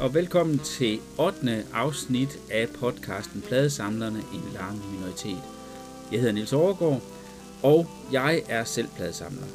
[0.00, 1.64] Og velkommen til 8.
[1.72, 5.42] afsnit af podcasten Pladesamlerne en lang minoritet.
[6.12, 7.02] Jeg hedder Nils Overgaard,
[7.62, 9.46] og jeg er selv pladesamler.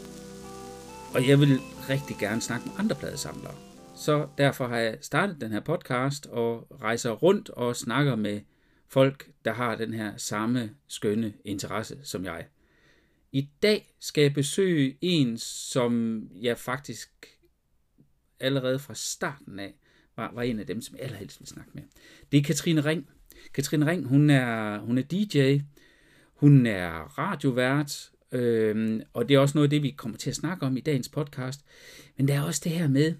[1.14, 3.56] Og jeg vil rigtig gerne snakke med andre pladesamlere.
[3.96, 8.42] Så derfor har jeg startet den her podcast og rejser rundt og snakker med
[8.88, 12.46] folk, der har den her samme skønne interesse som jeg.
[13.32, 17.10] I dag skal jeg besøge en, som jeg faktisk
[18.40, 19.74] allerede fra starten af
[20.18, 21.84] var, var en af dem, som jeg allerhelst vil snakke med.
[22.32, 23.10] Det er Katrine Ring.
[23.54, 25.60] Katrine Ring, hun er, hun er DJ,
[26.36, 30.36] hun er radiovært, øhm, og det er også noget af det, vi kommer til at
[30.36, 31.66] snakke om i dagens podcast.
[32.18, 33.14] Men der er også det her med,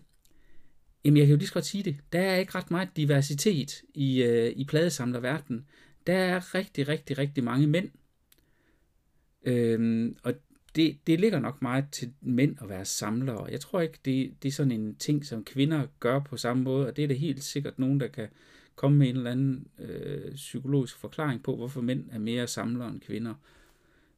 [1.06, 3.82] jamen jeg kan jo lige så godt sige det, der er ikke ret meget diversitet
[3.94, 5.66] i, øh, i pladesamlerverdenen.
[6.08, 7.90] Der er rigtig, rigtig, rigtig mange mænd.
[9.46, 10.34] Øhm, og
[10.76, 13.48] det, det ligger nok meget til mænd at være samlere.
[13.52, 16.88] Jeg tror ikke, det, det er sådan en ting, som kvinder gør på samme måde,
[16.88, 18.28] og det er der helt sikkert nogen, der kan
[18.76, 23.02] komme med en eller anden øh, psykologisk forklaring på, hvorfor mænd er mere samlere end
[23.02, 23.34] kvinder.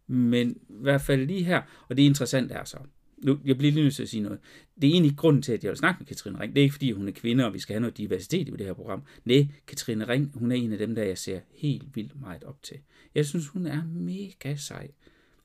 [0.07, 2.77] Men i hvert fald lige her, og det interessante er så,
[3.17, 4.39] nu, jeg bliver lige nødt til at sige noget.
[4.81, 6.55] Det er egentlig grunden til, at jeg vil snakke med Katrine Ring.
[6.55, 8.65] Det er ikke, fordi hun er kvinde, og vi skal have noget diversitet i det
[8.65, 9.03] her program.
[9.25, 12.63] Nej, Katrine Ring, hun er en af dem, der jeg ser helt vildt meget op
[12.63, 12.77] til.
[13.15, 14.87] Jeg synes, hun er mega sej.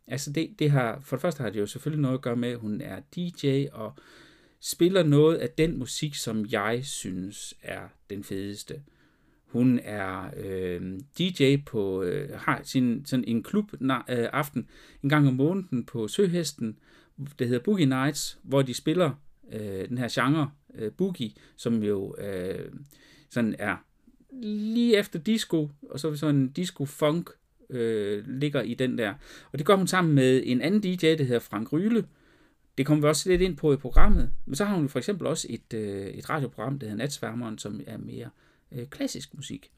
[0.07, 2.49] Altså det, det har, for det første har det jo selvfølgelig noget at gøre med,
[2.49, 3.95] at hun er DJ og
[4.61, 8.83] spiller noget af den musik, som jeg synes er den fedeste.
[9.47, 14.69] Hun er øh, DJ på, øh, har sin, sådan en klub øh, aften
[15.03, 16.79] en gang om måneden på Søhesten,
[17.39, 19.11] det hedder Boogie Nights, hvor de spiller
[19.53, 22.73] øh, den her genre, øh, boogie, som jo øh,
[23.31, 23.77] sådan er
[24.43, 27.31] lige efter disco, og så er sådan en disco-funk
[27.71, 29.15] øh, ligger i den der.
[29.53, 32.05] Og det gør hun sammen med en anden DJ, der hedder Frank Ryle.
[32.79, 34.31] Det kommer vi også lidt ind på i programmet.
[34.47, 37.81] Men så har hun for eksempel også et, øh, et radioprogram, der hedder Natsværmeren, som
[37.87, 38.31] er mere
[38.73, 39.71] øh, klassisk musik.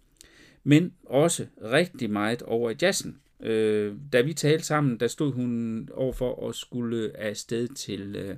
[0.64, 3.20] Men også rigtig meget over i jazzen.
[3.40, 8.36] Øh, da vi talte sammen, der stod hun overfor at skulle afsted til øh,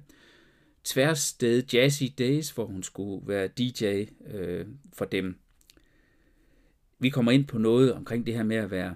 [0.85, 5.39] Tværsted Jazzy Days, hvor hun skulle være DJ øh, for dem.
[6.99, 8.95] Vi kommer ind på noget omkring det her med at være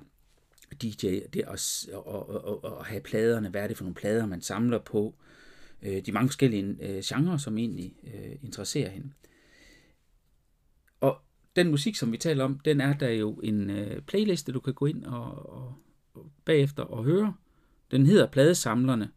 [0.74, 4.40] DJ, det at, at, at, at have pladerne, hvad er det for nogle plader, man
[4.40, 5.14] samler på,
[5.82, 9.10] øh, de mange forskellige øh, genrer, som egentlig øh, interesserer hende.
[11.00, 11.18] Og
[11.56, 14.74] den musik, som vi taler om, den er der jo en øh, playliste, du kan
[14.74, 15.74] gå ind og, og,
[16.14, 17.34] og bagefter og høre.
[17.90, 19.10] Den hedder Pladesamlerne,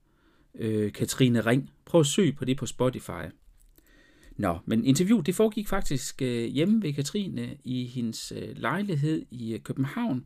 [0.55, 1.71] øh, Katrine Ring.
[1.85, 3.25] Prøv at søge på det på Spotify.
[4.37, 9.53] Nå, men interviewet det foregik faktisk øh, hjemme ved Katrine i hendes øh, lejlighed i
[9.53, 10.25] øh, København,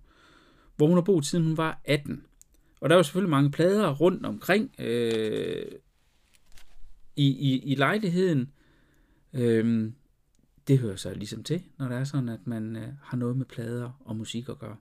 [0.77, 2.23] hvor hun har boet siden hun var 18.
[2.81, 5.71] Og der er jo selvfølgelig mange plader rundt omkring øh,
[7.15, 8.51] i, i, i lejligheden.
[9.33, 9.91] Øh,
[10.67, 13.45] det hører sig ligesom til, når det er sådan, at man øh, har noget med
[13.45, 14.75] plader og musik at gøre.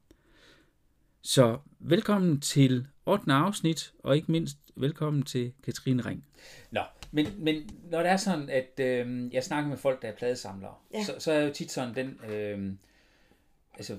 [1.22, 3.32] Så velkommen til 8.
[3.32, 6.24] afsnit, og ikke mindst velkommen til Katrine Ring.
[6.70, 6.80] Nå,
[7.10, 10.74] men, men når det er sådan, at øh, jeg snakker med folk, der er pladesamlere,
[10.94, 11.04] ja.
[11.04, 12.72] så, så er jo tit sådan den, øh,
[13.74, 13.98] altså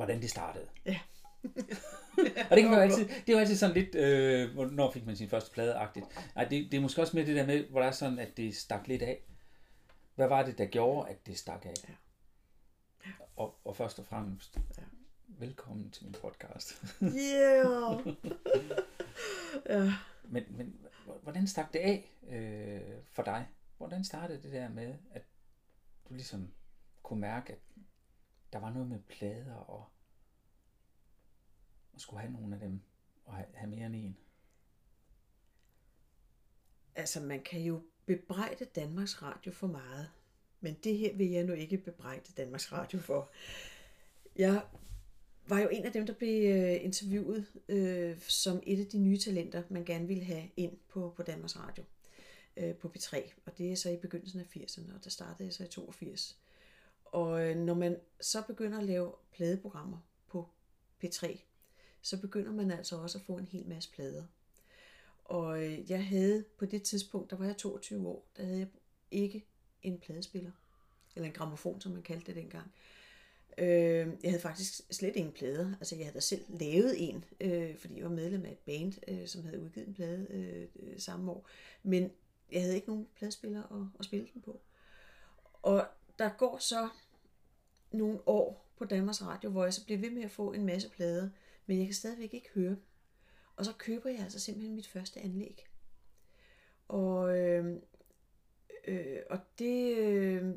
[0.00, 0.68] hvordan det startede.
[0.86, 1.00] Ja.
[2.50, 5.16] og det kan jo altid, det er jo altid sådan lidt, øh, hvornår fik man
[5.16, 6.06] sin første plade-agtigt.
[6.34, 8.36] Nej, det, det er måske også med det der med, hvor der er sådan, at
[8.36, 9.22] det stak lidt af.
[10.14, 11.74] Hvad var det, der gjorde, at det stak af?
[11.88, 11.94] Ja.
[13.06, 13.12] Ja.
[13.36, 14.82] Og, og først og fremmest, ja.
[15.26, 16.84] velkommen til min podcast.
[17.02, 18.06] Yeah!
[19.70, 19.92] ja.
[20.24, 20.80] Men, men
[21.22, 23.46] hvordan stak det af øh, for dig?
[23.76, 25.22] Hvordan startede det der med, at
[26.08, 26.52] du ligesom
[27.02, 27.58] kunne mærke, at
[28.52, 29.88] der var noget med plader og,
[31.92, 32.80] og skulle have nogle af dem
[33.24, 34.16] og have, have mere end en.
[36.94, 40.10] Altså, man kan jo bebrejde Danmarks Radio for meget.
[40.60, 43.30] Men det her vil jeg nu ikke bebrejde Danmarks Radio for.
[44.36, 44.62] Jeg
[45.46, 49.18] var jo en af dem, der blev øh, interviewet øh, som et af de nye
[49.18, 51.84] talenter, man gerne ville have ind på, på Danmarks Radio
[52.56, 53.32] øh, på P3.
[53.46, 56.40] Og det er så i begyndelsen af 80'erne, og der startede jeg så i 82.
[57.12, 59.98] Og øh, når man så begynder at lave pladeprogrammer
[60.28, 60.48] på
[61.04, 61.38] P3,
[62.02, 64.24] så begynder man altså også at få en hel masse plader.
[65.24, 68.68] Og øh, jeg havde på det tidspunkt, der var jeg 22 år, der havde jeg
[69.10, 69.46] ikke
[69.82, 70.50] en pladespiller.
[71.16, 72.72] Eller en gramofon, som man kaldte det dengang.
[73.58, 75.72] Øh, jeg havde faktisk slet ingen plader.
[75.80, 78.92] Altså jeg havde da selv lavet en, øh, fordi jeg var medlem af et band,
[79.08, 81.48] øh, som havde udgivet en plade øh, øh samme år.
[81.82, 82.10] Men
[82.52, 84.60] jeg havde ikke nogen pladespiller at, at spille den på.
[85.62, 85.86] Og
[86.20, 86.88] der går så
[87.92, 90.90] nogle år på Danmarks Radio, hvor jeg så bliver ved med at få en masse
[90.90, 91.28] plader,
[91.66, 92.82] men jeg kan stadigvæk ikke høre dem.
[93.56, 95.66] Og så køber jeg altså simpelthen mit første anlæg.
[96.88, 97.76] Og, øh,
[98.84, 100.54] øh, og det, øh,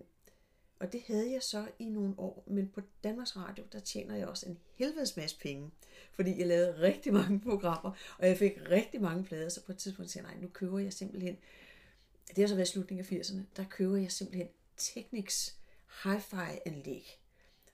[0.79, 4.27] Og det havde jeg så i nogle år, men på Danmarks Radio, der tjener jeg
[4.27, 5.71] også en helvedes masse penge,
[6.13, 9.77] fordi jeg lavede rigtig mange programmer, og jeg fik rigtig mange plader, så på et
[9.77, 11.37] tidspunkt sagde jeg, nej, nu køber jeg simpelthen,
[12.27, 14.47] det har så været slutningen af 80'erne, der køber jeg simpelthen
[14.77, 15.55] Technics
[16.03, 17.19] hi-fi anlæg,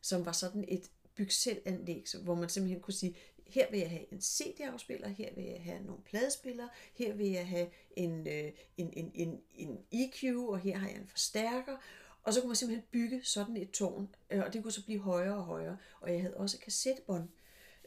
[0.02, 3.16] som var sådan et byg selv anlæg, hvor man simpelthen kunne sige,
[3.48, 7.48] her vil jeg have en CD-afspiller, her vil jeg have nogle pladespillere, her vil jeg
[7.48, 11.78] have en, øh, en, en, en, en EQ, og her har jeg en forstærker,
[12.24, 15.00] og så kunne man simpelthen bygge sådan et tårn, øh, og det kunne så blive
[15.00, 15.78] højere og højere.
[16.02, 17.30] Og jeg havde også kassettebånd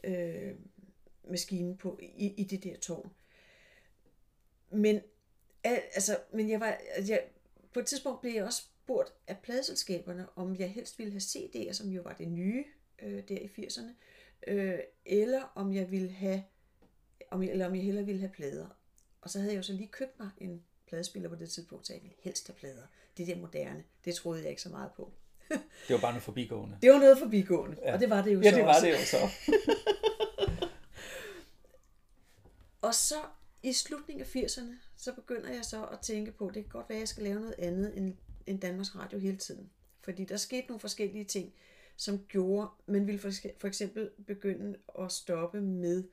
[0.03, 0.55] øh,
[1.29, 3.11] maskinen på i, i det der tårn.
[4.69, 5.01] Men,
[5.63, 6.77] altså, men jeg var,
[7.07, 7.23] jeg,
[7.73, 11.73] på et tidspunkt blev jeg også spurgt af pladeselskaberne, om jeg helst ville have CD'er,
[11.73, 12.65] som jo var det nye
[13.01, 13.93] øh, der i 80'erne,
[14.47, 16.43] øh, eller om jeg ville have,
[17.31, 18.67] om jeg, eller om jeg hellere ville have plader.
[19.21, 21.93] Og så havde jeg jo så lige købt mig en pladespiller på det tidspunkt, så
[21.93, 22.83] jeg ville helst have plader.
[23.17, 25.11] Det der moderne, det troede jeg ikke så meget på.
[25.49, 26.77] det var bare noget forbigående.
[26.81, 27.93] Det var noget forbigående, ja.
[27.93, 28.85] og det var det jo ja, så det var også.
[28.85, 29.29] det jo så.
[32.87, 33.15] og så
[33.63, 36.97] i slutningen af 80'erne, så begynder jeg så at tænke på, det kan godt være,
[36.97, 38.15] at jeg skal lave noget andet end,
[38.47, 39.69] end Danmarks Radio hele tiden.
[40.01, 41.53] Fordi der skete nogle forskellige ting,
[41.95, 46.03] som gjorde, man ville for, for eksempel begynde at stoppe med,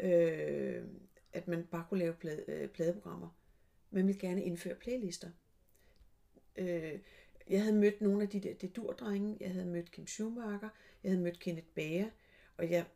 [0.00, 0.84] øh,
[1.32, 3.28] at man bare kunne lave plade, øh, pladeprogrammer.
[3.90, 5.30] Man ville gerne indføre playlister.
[6.56, 6.98] Øh,
[7.48, 10.68] jeg havde mødt nogle af de der dedurdrenge, jeg havde mødt Kim Schumacher,
[11.02, 12.10] jeg havde mødt Kenneth Bager,
[12.56, 12.86] og jeg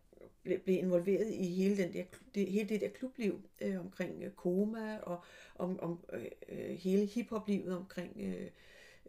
[0.45, 2.05] blev, involveret i hele, den der,
[2.35, 5.21] det, hele det der klubliv øh, omkring øh, koma og
[5.55, 8.51] om, om øh, øh hele hiphoplivet omkring øh,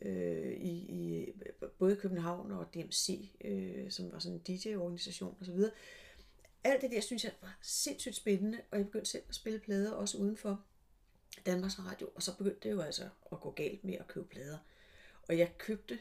[0.02, 1.34] øh, i, i
[1.80, 5.60] både København og DMC, øh, som var sådan en DJ-organisation osv.
[6.64, 9.92] Alt det der synes jeg var sindssygt spændende, og jeg begyndte selv at spille plader
[9.92, 10.64] også udenfor
[11.46, 14.58] Danmarks Radio, og så begyndte det jo altså at gå galt med at købe plader.
[15.28, 16.00] Og jeg købte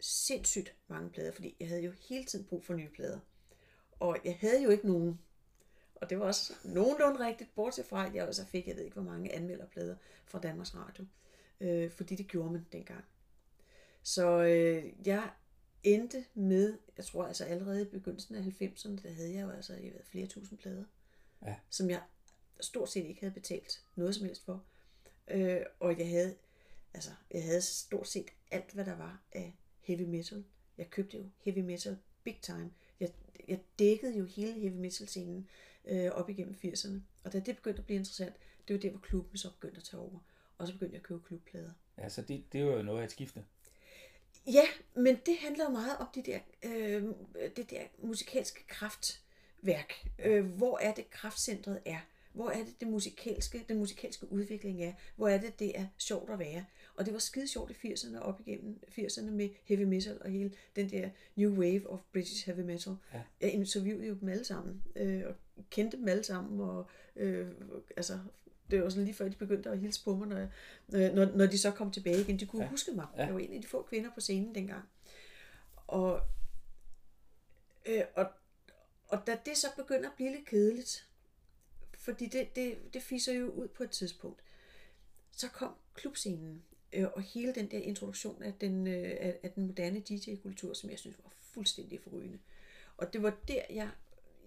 [0.00, 3.18] sindssygt mange plader, fordi jeg havde jo hele tiden brug for nye plader.
[4.02, 5.20] Og jeg havde jo ikke nogen.
[5.94, 9.00] Og det var også nogenlunde rigtigt, bortset fra, at jeg også fik, jeg ved ikke
[9.00, 11.04] hvor mange anmelderplader fra Danmarks Radio.
[11.60, 13.04] Øh, fordi det gjorde man dengang.
[14.02, 15.30] Så øh, jeg
[15.82, 19.74] endte med, jeg tror altså allerede i begyndelsen af 90'erne, der havde jeg jo altså
[19.74, 20.84] jeg ved, flere tusind plader,
[21.42, 21.56] ja.
[21.70, 22.02] som jeg
[22.60, 24.64] stort set ikke havde betalt noget som helst for.
[25.28, 26.34] Øh, og jeg havde,
[26.94, 30.44] altså, jeg havde stort set alt, hvad der var af heavy metal.
[30.78, 32.70] Jeg købte jo heavy metal big time.
[33.48, 35.48] Jeg, dækkede jo hele heavy metal scenen
[35.84, 36.96] øh, op igennem 80'erne.
[37.24, 38.34] Og da det begyndte at blive interessant,
[38.68, 40.18] det var der, hvor klubben så begyndte at tage over.
[40.58, 41.70] Og så begyndte jeg at købe klubplader.
[41.98, 43.44] Ja, så det, det var jo noget af et skifte.
[44.46, 47.04] Ja, men det handler meget om det der, øh,
[47.56, 50.08] det der musikalske kraftværk.
[50.18, 51.98] Øh, hvor er det kraftcentret er?
[52.32, 54.92] Hvor er det, det musikalske, den musikalske udvikling er?
[55.16, 56.64] Hvor er det, det er sjovt at være?
[56.94, 60.52] Og det var skide sjovt i 80'erne, op igennem 80'erne med heavy metal og hele
[60.76, 62.96] den der new wave of British heavy metal.
[63.12, 63.22] Ja.
[63.40, 65.34] Jeg interviewede jo dem alle sammen, øh, og
[65.70, 67.48] kendte dem alle sammen, og øh,
[67.96, 68.18] altså,
[68.70, 70.36] det var sådan lige før, de begyndte at hilse på mig, når,
[70.98, 72.38] jeg, når, når de så kom tilbage igen.
[72.38, 72.70] De kunne ja.
[72.70, 73.06] huske mig.
[73.16, 73.24] Ja.
[73.24, 74.84] Jeg var en af de få kvinder på scenen dengang.
[75.86, 76.20] Og,
[77.86, 78.26] øh, og,
[79.08, 81.08] og da det så begynder at blive lidt kedeligt,
[81.98, 84.42] fordi det, det, det fiser jo ud på et tidspunkt.
[85.30, 86.62] Så kom klubscenen
[86.92, 90.90] øh, og hele den der introduktion af den, øh, af, af den moderne DJ-kultur, som
[90.90, 92.38] jeg synes var fuldstændig forrygende.
[92.96, 93.90] Og det var der, jeg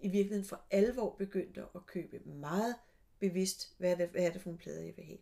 [0.02, 2.76] i virkeligheden for alvor begyndte at købe meget
[3.20, 5.18] bevidst, hvad er det, hvad er det for en plade, jeg vil have.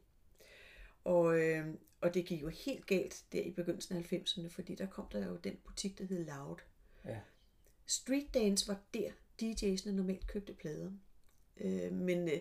[1.04, 1.68] Og, øh,
[2.02, 5.28] og det gik jo helt galt der i begyndelsen af 90'erne, fordi der kom der
[5.28, 6.58] jo den butik, der hed Loud.
[7.06, 7.20] Ja.
[7.86, 9.12] Street Dance var der,
[9.42, 10.92] DJ'sene normalt købte plader.
[11.58, 12.40] Øh, men, øh,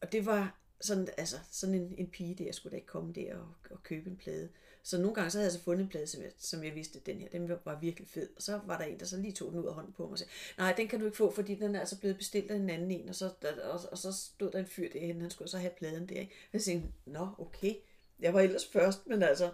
[0.00, 3.36] og det var sådan, altså, sådan en, en pige der, skulle da ikke komme der
[3.36, 4.48] og, og købe en plade.
[4.82, 7.00] Så nogle gange så havde jeg så fundet en plade, som jeg, som jeg vidste,
[7.00, 8.28] den her, den var virkelig fed.
[8.36, 10.12] Og så var der en, der så lige tog den ud af hånden på mig
[10.12, 12.56] og sagde, nej, den kan du ikke få, fordi den er altså blevet bestilt af
[12.56, 13.08] en anden en.
[13.08, 13.30] Og så,
[13.64, 16.20] og, og så stod der en fyr derhen, han skulle så have pladen der.
[16.20, 17.74] Og jeg tænkte, nå, okay.
[18.20, 19.50] Jeg var ellers først, men altså...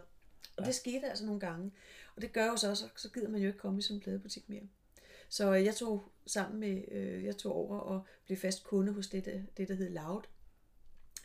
[0.56, 0.66] Og ja.
[0.66, 1.72] det skete altså nogle gange.
[2.16, 4.00] Og det gør jo så også, så gider man jo ikke komme i sådan en
[4.00, 4.62] pladebutik mere.
[5.28, 9.46] Så jeg tog sammen med, øh, jeg tog over og blev fast kunde hos det,
[9.56, 10.22] det der hed Loud,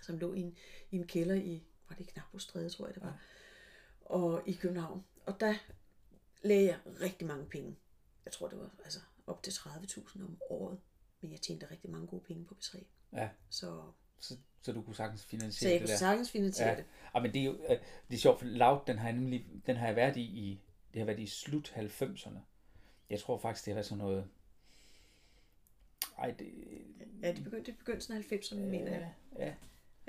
[0.10, 0.58] som lå i en,
[0.92, 4.16] i en kælder i, var det Knapostræde, tror jeg det var, ja.
[4.16, 5.06] og i København.
[5.26, 5.54] Og der
[6.44, 7.76] lagde jeg rigtig mange penge.
[8.26, 10.80] Jeg tror, det var altså op til 30.000 om året,
[11.22, 12.84] men jeg tjente rigtig mange gode penge på B3.
[13.14, 13.30] Ja.
[13.50, 13.82] Så,
[14.20, 16.76] så, så du kunne sagtens finansiere det Så jeg kunne sagtens finansiere ja.
[16.76, 16.86] det.
[17.16, 19.46] Ja, men det er jo øh, det er sjovt, for Loud, den har jeg nemlig,
[19.66, 20.62] den har jeg været i, i
[20.94, 22.40] det har været i slut 90'erne.
[23.10, 24.30] Jeg tror faktisk, det har været sådan noget
[26.20, 26.48] ej, det...
[27.22, 29.14] Ja, det begyndte i begyndelsen af 90'erne, øh, mener jeg.
[29.40, 29.54] Ja.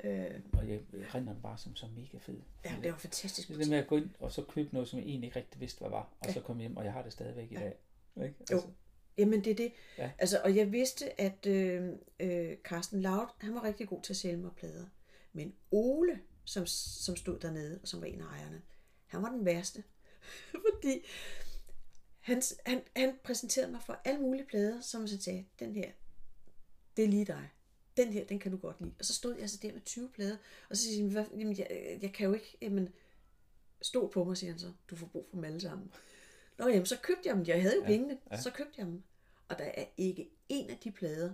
[0.03, 0.79] Øh, Og jeg
[1.15, 2.39] render bare som så mega fed.
[2.65, 3.47] ja, det var fantastisk.
[3.47, 5.59] Det der med at gå ind og så købe noget, som jeg egentlig ikke rigtig
[5.61, 6.33] vidste, hvad var, og Ja.
[6.33, 7.59] så komme hjem, og jeg har det stadigvæk i Ja.
[7.59, 7.75] dag.
[8.23, 8.35] Ikke?
[8.51, 8.61] Jo.
[9.17, 9.73] Jamen det er det.
[9.97, 10.11] Ja.
[10.17, 11.89] Altså, og jeg vidste, at øh,
[12.19, 14.85] øh, Carsten Laut, han var rigtig god til at sælge mig plader.
[15.33, 18.61] Men Ole, som, som stod dernede, og som var en af ejerne,
[19.07, 19.83] han var den værste.
[20.73, 21.05] Fordi
[22.19, 25.91] han, han, han præsenterede mig for alle mulige plader, som han sagde, den her,
[26.97, 27.49] det er lige dig.
[27.97, 28.93] Den her, den kan du godt lide.
[28.99, 30.37] Og så stod jeg så der med 20 plader,
[30.69, 32.89] og så siger han, "Hvad- jamen, jeg, jeg kan jo ikke, jamen,
[33.81, 35.91] stol på mig, siger han så, du får brug for dem alle sammen.
[36.57, 37.45] Nå jamen, så købte jeg dem.
[37.47, 38.41] Jeg havde jo Ja, pengene, ja.
[38.41, 39.03] så købte jeg dem.
[39.49, 41.33] Og der er ikke en af de plader,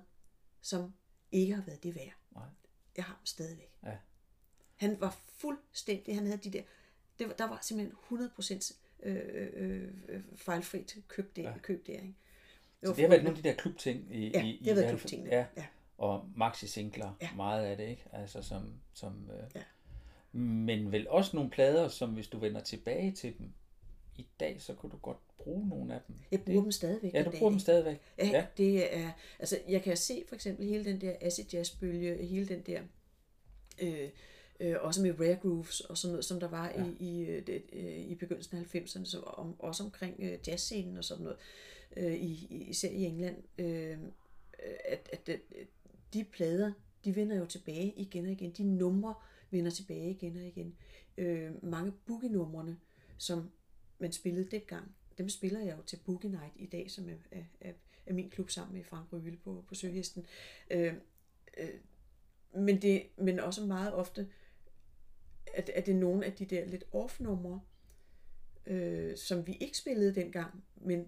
[0.61, 0.93] som
[1.31, 2.13] ikke har været det værd.
[2.35, 2.43] Nej.
[2.97, 3.71] Jeg har dem stadigvæk.
[3.83, 3.97] Ja.
[4.75, 6.63] Han var fuldstændig, han havde de der,
[7.19, 11.57] det var, der var simpelthen 100% øh, øh, øh, fejlfrit køb der, Ja.
[11.57, 12.15] køb der ikke?
[12.83, 14.85] Så det har været nogle af de der klubting i, Ja, i, det har været
[14.85, 15.29] i- klubtingene.
[15.29, 15.65] Ja, Ja.
[15.98, 17.30] Og maxi-singler, Ja.
[17.36, 18.04] meget af det, ikke?
[18.13, 19.62] Altså som, som øh, Ja.
[20.39, 23.50] men vel også nogle plader, som hvis du vender tilbage til dem
[24.16, 26.16] i dag, så kunne du godt bruge nogle af dem.
[26.32, 27.13] Jeg bruger dem stadigvæk.
[27.13, 27.62] Ja, du dag, bruger dem ikke?
[27.62, 28.00] stadigvæk.
[28.18, 28.46] Ja, Ja.
[28.58, 32.48] det er, altså jeg kan se for eksempel hele den der acid jazz bølge, hele
[32.48, 32.82] den der,
[33.82, 34.10] øh,
[34.60, 36.86] øh, også med rare grooves og sådan noget, som der var Ja.
[36.86, 40.98] i, i, øh, det, øh, i begyndelsen af 90'erne, så om, også omkring øh, jazzscenen
[40.98, 41.38] og sådan noget,
[41.98, 43.98] øh, i, i- især i England, øh,
[44.86, 45.39] at, at, at
[46.13, 46.71] de plader,
[47.05, 48.51] de vender jo tilbage igen og igen.
[48.51, 49.15] De numre
[49.51, 50.75] vender tilbage igen og igen.
[51.17, 52.77] Øh, mange boogie-numrene,
[53.17, 53.51] som
[53.99, 57.43] man spillede dengang, dem spiller jeg jo til Boogie Night i dag, som er, er,
[57.61, 57.73] er,
[58.05, 60.25] er min klub sammen med Frank Røhle på, på Søhesten.
[60.71, 60.93] Øh,
[61.57, 61.69] øh,
[62.53, 64.27] men, det, men også meget ofte,
[65.53, 67.61] at, at det er nogle af de der lidt off-numre,
[68.65, 71.07] øh, som vi ikke spillede dengang, men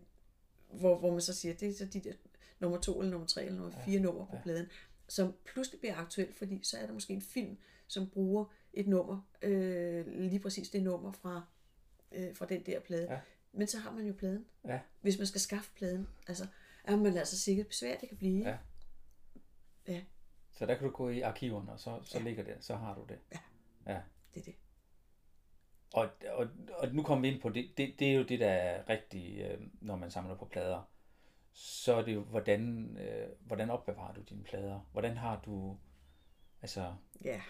[0.73, 2.13] hvor, hvor man så siger, det er så de der
[2.59, 4.41] nummer to eller nummer tre eller nummer fire numre på ja.
[4.41, 4.67] pladen,
[5.09, 9.21] som pludselig bliver aktuelt, fordi så er der måske en film, som bruger et nummer,
[9.41, 11.41] øh, lige præcis det nummer fra,
[12.11, 13.11] øh, fra den der plade.
[13.13, 13.19] Ja.
[13.51, 14.45] Men så har man jo pladen.
[14.67, 14.79] Ja.
[15.01, 16.47] Hvis man skal skaffe pladen, altså,
[16.83, 18.49] er man altså sikkert besvært, det kan blive.
[18.49, 18.57] Ja.
[19.87, 20.01] Ja,
[20.51, 22.23] Så der kan du gå i arkiverne, og så, så Ja.
[22.23, 23.19] ligger det, så har du det.
[23.31, 23.39] Ja.
[23.93, 24.01] ja.
[24.33, 24.55] det er det.
[25.93, 28.47] Og, og, og nu kommer vi ind på det, det, det er jo det, der
[28.49, 30.89] er rigtigt, øh, når man samler på plader.
[31.61, 34.89] Så er det jo, hvordan, øh, hvordan opbevarer du dine plader?
[34.91, 35.77] Hvordan har du,
[36.61, 37.41] altså, Ja.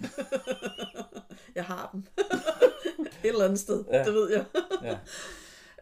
[1.54, 2.06] jeg har dem.
[3.24, 3.96] Et eller andet sted, Ja.
[3.98, 4.04] ja.
[4.04, 4.44] det ved jeg.
[4.82, 4.98] ja,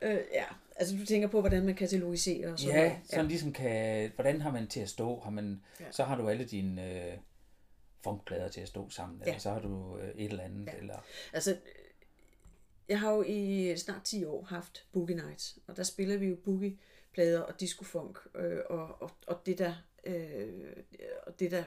[0.09, 0.45] øh, ja,
[0.77, 2.99] altså du tænker på, hvordan man katalogiserer og sådan ja noget.
[3.11, 5.21] sådan ligesom kan, hvordan har man til at stå?
[5.21, 5.85] Har man, Ja.
[5.91, 7.19] Så har du alle dine øh,
[8.05, 9.39] funkplader til at stå sammen, eller Ja.
[9.39, 10.73] så har du øh, et eller andet, Ja.
[10.79, 10.97] eller,
[11.33, 11.57] Altså,
[12.89, 16.37] jeg har jo i snart 10 år haft Boogie Nights, og der spiller vi jo
[16.37, 19.75] boogie-plader og disco-funk, øh, og, og, og, det der,
[20.05, 20.73] øh,
[21.27, 21.65] og det der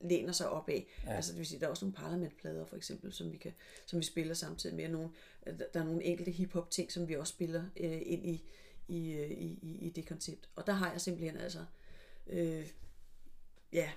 [0.00, 0.86] læner sig op af.
[1.06, 1.12] Ja.
[1.12, 3.52] Altså det vil sige, der er også nogle parlamentplader for eksempel, som vi, kan,
[3.86, 4.88] som vi spiller samtidig med.
[4.88, 5.10] Nogle,
[5.46, 8.44] der der er nogle enkelte hip-hop ting, som vi også spiller øh, ind i,
[8.88, 10.48] i, øh, i, i, i det koncept.
[10.56, 11.64] Og der har jeg simpelthen altså,
[12.26, 12.66] øh,
[13.72, 13.90] ja,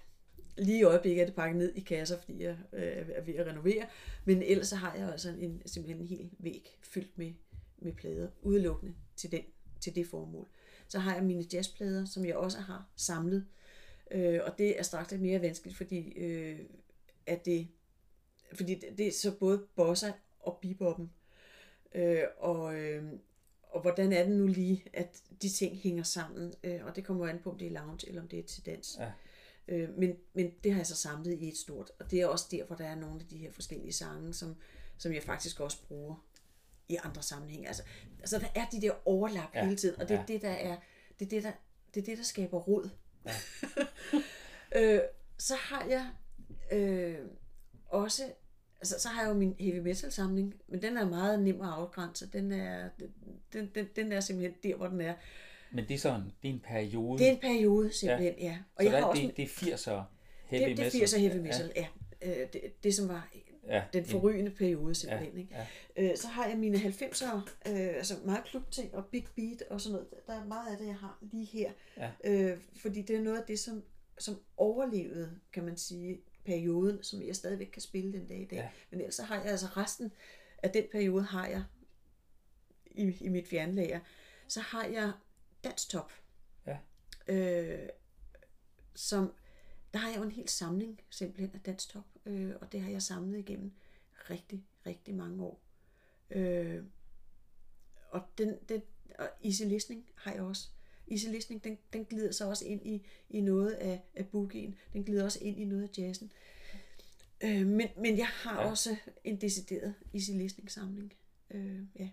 [0.57, 3.47] lige i øjeblikket er det pakket ned i kasser, fordi jeg øh, er ved at
[3.47, 3.87] renovere.
[4.25, 7.33] Men ellers så har jeg altså en, simpelthen en hel væg fyldt med,
[7.77, 9.41] med plader, udelukkende til, den,
[9.79, 10.47] til det formål.
[10.87, 13.45] Så har jeg mine jazzplader, som jeg også har samlet.
[14.11, 16.59] Øh, og det er straks lidt mere vanskeligt, fordi, øh,
[17.25, 17.67] at det,
[18.53, 21.11] fordi det, det er så både bossa og beboppen.
[21.95, 23.03] Øh, og, øh,
[23.63, 26.53] og hvordan er det nu lige, at de ting hænger sammen?
[26.63, 28.65] Øh, og det kommer an på, om det er lounge eller om det er til
[28.65, 28.97] dans.
[28.99, 29.11] Ja.
[29.67, 31.91] Øh, men, men det har jeg så samlet i et stort.
[31.99, 34.55] Og det er også der, hvor der er nogle af de her forskellige sange, som,
[34.97, 36.15] som jeg faktisk også bruger
[36.89, 37.67] i andre sammenhænge.
[37.67, 37.83] Altså,
[38.19, 39.63] altså der er de der overlap ja.
[39.63, 40.25] hele tiden, og det er ja.
[40.33, 40.77] det, der er,
[41.19, 41.51] det er det, der,
[41.93, 42.89] det er det, der skaber rod.
[43.25, 43.31] Ja.
[44.95, 45.01] øh,
[45.37, 46.09] så har jeg
[46.71, 47.17] øh,
[47.87, 48.23] også,
[48.79, 51.69] altså, så har jeg jo min heavy metal samling, men den er meget nem at
[51.69, 52.27] afgrænse.
[52.27, 52.89] Den er,
[53.53, 55.13] den, den, den er simpelthen der, hvor den er.
[55.73, 57.19] Men det er sådan, det er en periode.
[57.19, 58.43] Det er en periode simpelthen, ja.
[58.43, 58.57] ja.
[58.75, 60.01] Og så jeg har der, også det, det er 80'er
[60.47, 61.01] heavy det, det er metal.
[61.01, 61.87] 80'er heavy metal, ja.
[62.21, 62.41] ja.
[62.41, 63.29] Øh, det, det, som var
[63.67, 65.33] Ja, den forrygende periode simpelthen.
[65.33, 65.55] Ja, Ikke?
[65.97, 66.11] ja.
[66.11, 67.35] Øh, så har jeg mine 90'ere,
[67.69, 70.07] øh, altså meget klubting og big beat og sådan noget.
[70.27, 71.71] Der er meget af det, jeg har lige her.
[71.97, 72.11] Ja.
[72.23, 73.83] Øh, fordi det er noget af det, som,
[74.19, 78.57] som overlevede, kan man sige, perioden, som jeg stadigvæk kan spille den dag i dag.
[78.57, 78.67] Ja.
[78.91, 80.11] Men ellers så har jeg altså resten
[80.63, 81.63] af den periode, har jeg
[82.85, 83.99] i, i mit fjernlager.
[84.47, 85.11] Så har jeg
[85.63, 86.11] Danstop.
[86.65, 86.77] Ja.
[87.27, 87.89] Øh,
[88.95, 89.33] som,
[89.93, 93.01] der har jeg jo en hel samling simpelthen af Danstop, øh, og det har jeg
[93.01, 93.71] samlet igennem
[94.29, 95.61] rigtig, rigtig mange år.
[96.29, 96.83] Øh,
[98.09, 98.81] og den, den
[99.19, 100.69] og Easy Listening har jeg også.
[101.11, 104.75] easy listening, den, den glider så også ind i, i noget af, af boogien.
[104.93, 106.31] Den glider også ind i noget af jazzen.
[107.43, 108.69] Øh, men, men jeg har ja.
[108.69, 111.13] også en decideret easy listening samling.
[111.51, 112.09] Øh, ja.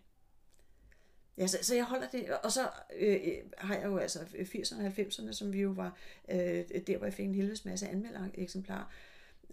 [1.41, 3.19] Ja, så, så jeg holder det, og så øh,
[3.59, 5.97] har jeg jo altså 80'erne og 90'erne, som vi jo var
[6.29, 8.93] øh, der, hvor jeg fik en helvedes masse anmeldt eksemplarer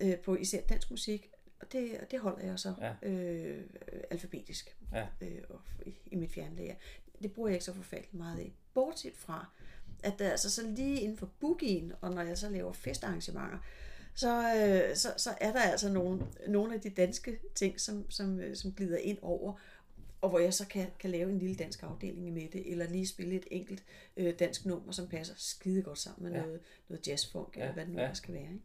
[0.01, 1.29] øh, på især dansk musik,
[1.59, 3.09] og det, det holder jeg så ja.
[3.09, 3.63] øh,
[4.09, 5.07] alfabetisk ja.
[5.21, 5.61] øh, og
[6.05, 6.75] i, mit fjernlæger.
[7.21, 8.53] Det bruger jeg ikke så forfærdeligt meget af.
[8.73, 9.45] Bortset fra,
[10.03, 13.57] at der altså så lige inden for boogien, og når jeg så laver festarrangementer,
[14.13, 18.39] så, øh, så, så er der altså nogle, nogle af de danske ting, som, som,
[18.39, 19.53] øh, som glider ind over,
[20.27, 23.07] og hvor jeg så kan, kan lave en lille dansk afdeling med det, eller lige
[23.07, 23.83] spille et enkelt
[24.17, 26.45] øh, dansk nummer, som passer skide godt sammen med ja.
[26.45, 27.61] noget, noget jazzfunk, ja.
[27.61, 28.13] eller hvad det nu ja.
[28.13, 28.43] skal være.
[28.43, 28.61] Ikke?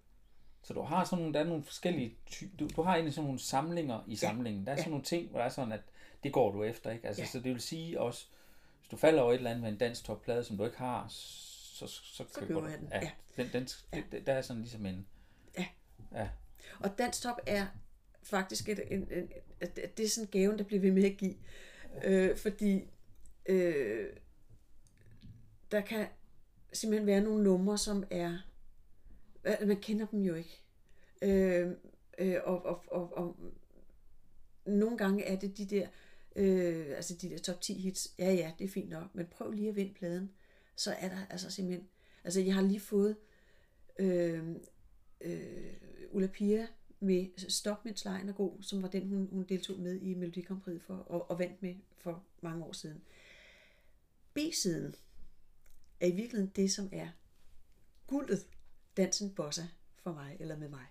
[0.63, 2.17] Så du har sådan nogle, der er nogle forskellige,
[2.59, 4.63] du, du har egentlig sådan nogle samlinger i samlingen.
[4.63, 4.65] Ja.
[4.65, 4.83] Der er ja.
[4.83, 5.81] sådan nogle ting, hvor der er sådan, at
[6.25, 7.07] det går du efter, ikke?
[7.07, 7.29] Altså, ja.
[7.29, 8.27] så det vil sige også,
[8.81, 11.07] hvis du falder over et eller andet med en dansk topplade, som du ikke har,
[11.09, 12.89] så, så, så køber du den.
[12.91, 13.11] Ja, ja.
[13.37, 14.19] Den, den, ja.
[14.27, 15.07] Der er sådan ligesom en...
[15.59, 15.67] Ja.
[16.13, 16.29] ja.
[16.81, 17.67] Og dansk top er
[18.23, 21.35] faktisk et, en, en, at det er sådan gaven, der bliver ved med at give.
[22.05, 22.91] Øh, fordi
[23.47, 24.07] øh,
[25.71, 26.07] der kan
[26.73, 28.39] simpelthen være nogle numre, som er
[29.45, 30.63] man kender dem jo ikke.
[31.23, 31.71] Øh,
[32.19, 33.37] øh, og, og, og, og
[34.67, 35.89] nogle gange er det de der,
[36.37, 39.51] øh, altså de der top 10 hits, ja ja, det er fint nok, men prøv
[39.51, 40.31] lige at vinde pladen,
[40.77, 41.89] så er der altså simpelthen,
[42.25, 43.17] altså jeg har lige fået
[43.99, 44.49] øh,
[45.21, 45.73] øh,
[46.11, 46.67] Ulla Pia
[47.03, 50.41] med Stop, mens lejen er god, som var den, hun, hun deltog med i Melodi
[50.41, 53.03] Grand Prix for, og, og vandt med for mange år siden.
[54.35, 54.95] B-siden
[56.01, 57.09] er i virkeligheden det, som er
[58.07, 58.47] guldet
[58.97, 59.63] Dansen Bossa
[59.97, 60.87] for mig, eller med mig.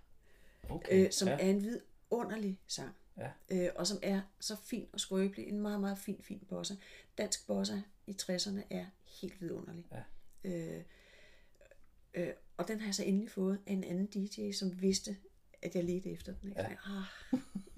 [0.70, 1.34] Okay, øh, som ja.
[1.34, 2.96] er en vidunderlig sang.
[3.18, 3.32] Ja.
[3.50, 5.48] Øh, og som er så fin og skrøbelig.
[5.48, 6.76] En meget, meget fin, fin bossa.
[7.18, 8.86] Dansk bossa i 60'erne er
[9.22, 9.86] helt vidunderlig.
[9.92, 10.04] Ja.
[10.44, 10.84] Øh,
[12.14, 15.18] øh, og den har jeg så endelig fået af en anden DJ, som vidste,
[15.62, 16.50] at jeg ledte efter den.
[16.50, 16.62] Ikke?
[16.62, 16.68] Ja.
[16.68, 17.38] Ah,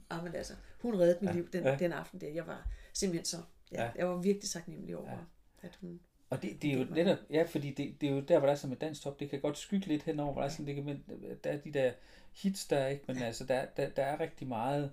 [0.09, 1.35] ah, men altså, hun reddede mit ja.
[1.35, 1.77] liv den, ja.
[1.77, 2.29] den aften der.
[2.29, 3.37] Jeg var simpelthen så,
[3.71, 3.91] ja, ja.
[3.95, 5.17] jeg var virkelig taknemmelig over, ja.
[5.61, 5.99] at hun
[6.33, 8.53] og det, det er jo netop, ja, fordi det, det er jo der, hvor der
[8.53, 10.67] er som et dansk top, det kan godt skygge lidt henover, hvor der er sådan,
[10.67, 11.03] det kan, men
[11.43, 11.91] der er de der
[12.31, 13.03] hits der, ikke?
[13.07, 14.91] Men altså, der, der, der er rigtig meget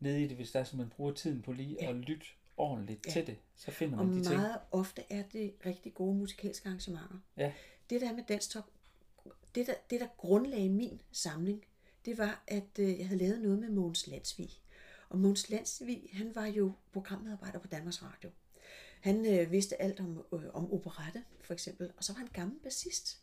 [0.00, 1.90] nede i det, hvis der er, så man bruger tiden på lige ja.
[1.90, 3.10] at lytte ordentligt ja.
[3.10, 4.34] til det, så finder man og de ting.
[4.34, 7.18] Og meget ofte er det rigtig gode musikalske arrangementer.
[7.36, 7.52] Ja.
[7.90, 8.70] Det der med dansk top,
[9.54, 11.64] det der, det der grundlagde min samling,
[12.04, 14.50] det var, at øh, jeg havde lavet noget med Måns Landsvig.
[15.08, 18.30] Og Måns Landsvig, han var jo programmedarbejder på Danmarks Radio.
[19.00, 22.58] Han øh, vidste alt om, øh, om operette, for eksempel, og så var han gammel
[22.62, 23.18] bassist.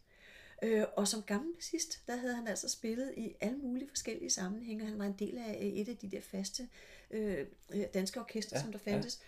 [0.64, 4.86] Øh, og som gammel bassist, der havde han altså spillet i alle mulige forskellige sammenhænge.
[4.86, 6.70] Han var en del af et af de der faste
[7.12, 9.20] øh, øh danske orkester, ja, som der fandtes.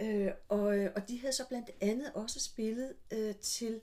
[0.00, 0.06] Ja.
[0.06, 3.80] Øh, og, øh, og de havde så blandt andet også spillet øh, til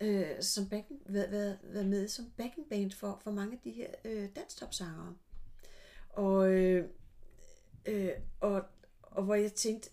[0.00, 3.70] øh, som backing, været, været, været med som backing band for, for mange af de
[3.70, 5.16] her øh, danstopsangere.
[6.08, 6.88] Og, øh,
[7.86, 8.64] øh, og,
[9.02, 9.90] og hvor jeg tænkte,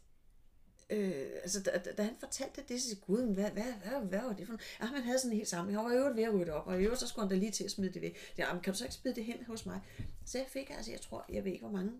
[0.91, 4.33] Øh, altså, da, da, han fortalte det, så sagde gud, hvad, hvad, hvad, hvad var
[4.33, 4.61] det for noget?
[4.81, 5.77] Ja, han havde sådan en helt samling.
[5.77, 7.51] Han var jo ved at rydde op, og i øvrigt så skulle han da lige
[7.51, 8.17] til at smide det væk.
[8.37, 9.81] Ja, men kan du så ikke smide det hen hos mig?
[10.25, 11.91] Så jeg fik altså, jeg tror, jeg ved ikke, hvor mange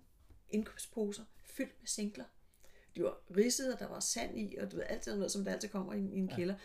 [0.50, 2.26] indkøbsposer fyldt med singler.
[2.96, 5.52] De var ridsede, og der var sand i, og du ved, alt noget, som der
[5.52, 6.54] altid kommer i, i en kælder.
[6.54, 6.60] Ja.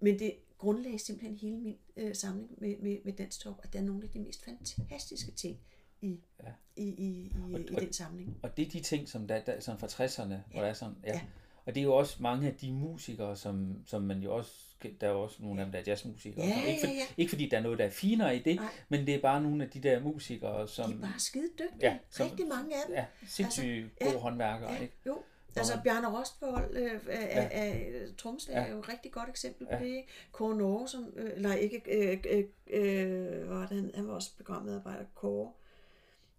[0.00, 3.78] Men det grundlagde simpelthen hele min øh, samling med, med, med dansk top, og der
[3.78, 5.58] er nogle af de mest fantastiske ting
[6.00, 6.52] i, ja.
[6.76, 8.36] i, i, i, og, i den samling.
[8.42, 10.40] Og det er de ting, som der, der sådan fra 60'erne, ja.
[10.52, 11.12] hvor der er sådan, ja.
[11.12, 11.20] ja.
[11.64, 14.52] Og det er jo også mange af de musikere, som, som man jo også,
[15.00, 16.46] der er også nogle af dem, der er jazzmusikere.
[16.46, 17.04] Ja, ikke, for, ja, ja.
[17.16, 18.68] ikke fordi der er noget, der er finere i det, Nej.
[18.88, 20.90] men det er bare nogle af de der musikere, som...
[20.90, 21.90] De er bare skide dygtige.
[21.90, 22.94] Ja, som, Rigtig mange af dem.
[22.94, 24.72] Ja, sindssygt altså, gode ja, håndværkere.
[24.72, 24.94] Ja, ikke?
[25.06, 25.18] Jo,
[25.56, 27.48] Altså Bjarne Rostvold øh, er, ja.
[27.52, 28.66] er, tromslærer ja.
[28.66, 29.84] er jo et rigtig godt eksempel på ja.
[29.84, 30.04] det.
[30.32, 34.36] Kåre Norge, som, øh, nej ikke, øh, øh, øh, var det, han, han var også
[34.36, 35.52] programmedarbejder, Kåre.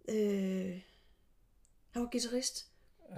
[0.08, 0.82] Øh,
[1.90, 2.66] han var guitarist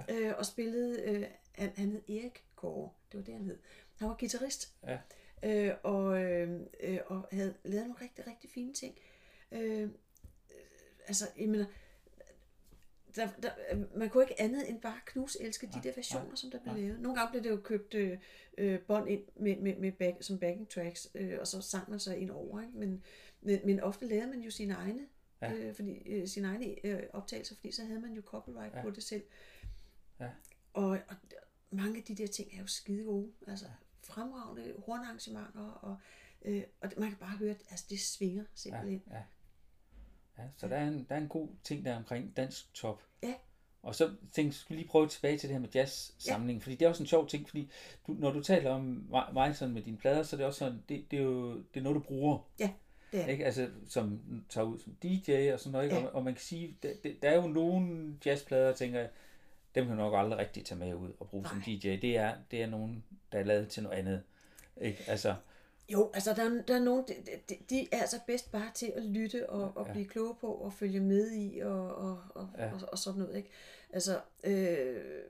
[0.07, 0.15] ja.
[0.15, 3.57] øh, og spillede, øh, han, han hed Erik Kåre, det var det han hed.
[3.99, 4.97] Han var guitarist ja.
[5.43, 6.61] øh, og, øh,
[7.07, 8.97] og havde lavet nogle rigtig, rigtig fine ting.
[9.51, 9.89] Øh,
[11.07, 11.65] altså, jeg mener,
[13.15, 13.51] der, der,
[13.95, 16.73] man kunne ikke andet end bare knus elske de der versioner, ja, som der blev
[16.73, 16.81] ja.
[16.81, 16.99] lavet.
[16.99, 18.17] Nogle gange blev det jo købt øh,
[18.57, 21.99] øh, bånd ind med, med, med back, som backing tracks, øh, og så sang man
[21.99, 22.61] sig ind over.
[22.61, 22.77] Ikke?
[22.77, 23.03] Men,
[23.41, 25.01] men, men ofte lavede man jo sine egne
[25.41, 25.53] ja.
[25.53, 28.81] øh, fordi, øh, sine egne øh, optagelser, fordi så havde man jo copyright ja.
[28.81, 29.23] på det selv.
[30.19, 30.29] Ja.
[30.73, 31.15] Og, og
[31.69, 33.31] mange af de der ting er jo skide gode.
[33.47, 33.65] Altså
[34.03, 35.97] fremragende hornarrangementer, og,
[36.41, 39.03] øh, og man kan bare høre, at altså, det svinger simpelthen.
[39.07, 39.23] Ja, ja.
[40.37, 43.01] Ja så der er, en, der er en god ting der omkring dansk top.
[43.23, 43.33] Ja.
[43.83, 46.63] Og så tænkte jeg, skulle lige prøve tilbage til det her med jazz-samlingen, ja.
[46.63, 47.71] fordi det er også en sjov ting, fordi
[48.07, 50.83] du, når du taler om mig sådan med dine plader, så er det også sådan,
[50.89, 52.39] det, det er jo det er noget, du bruger.
[52.59, 52.69] Ja,
[53.11, 53.45] det er ikke?
[53.45, 55.95] Altså, som tager ud som DJ og sådan noget, ikke?
[55.95, 56.05] Ja.
[56.05, 56.89] Og, og man kan sige, der,
[57.21, 59.09] der er jo nogle jazzplader, tænker jeg,
[59.75, 61.51] dem kan du nok aldrig rigtig tage med ud og bruge Nej.
[61.51, 61.95] som DJ.
[61.95, 64.23] Det er, det er nogen, der er lavet til noget andet.
[64.81, 65.03] Ikke?
[65.07, 65.35] Altså,
[65.89, 67.13] jo, altså der, der er nogen, de,
[67.49, 69.91] de, de er altså bedst bare til at lytte og, og ja.
[69.91, 72.73] blive kloge på og følge med i og, og, og, ja.
[72.73, 73.37] og, og sådan noget.
[73.37, 73.49] Ikke?
[73.89, 75.21] Altså, øh,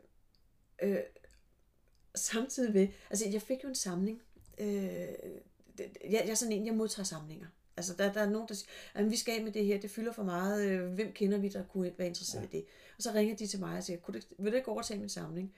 [0.82, 1.00] øh,
[2.16, 4.22] samtidig med, altså jeg fik jo en samling.
[4.58, 4.68] Øh,
[5.80, 7.48] jeg, jeg er sådan en, jeg modtager samlinger.
[7.78, 9.92] Altså der, der er nogen, der siger, at vi skal af med det her, det
[9.92, 12.48] fylder for meget, øh, hvem kender vi, der kunne være interesseret ja.
[12.48, 12.66] i det?
[12.98, 15.10] Og så ringer de til mig og siger, kunne det, vil du ikke overtage min
[15.10, 15.54] samling?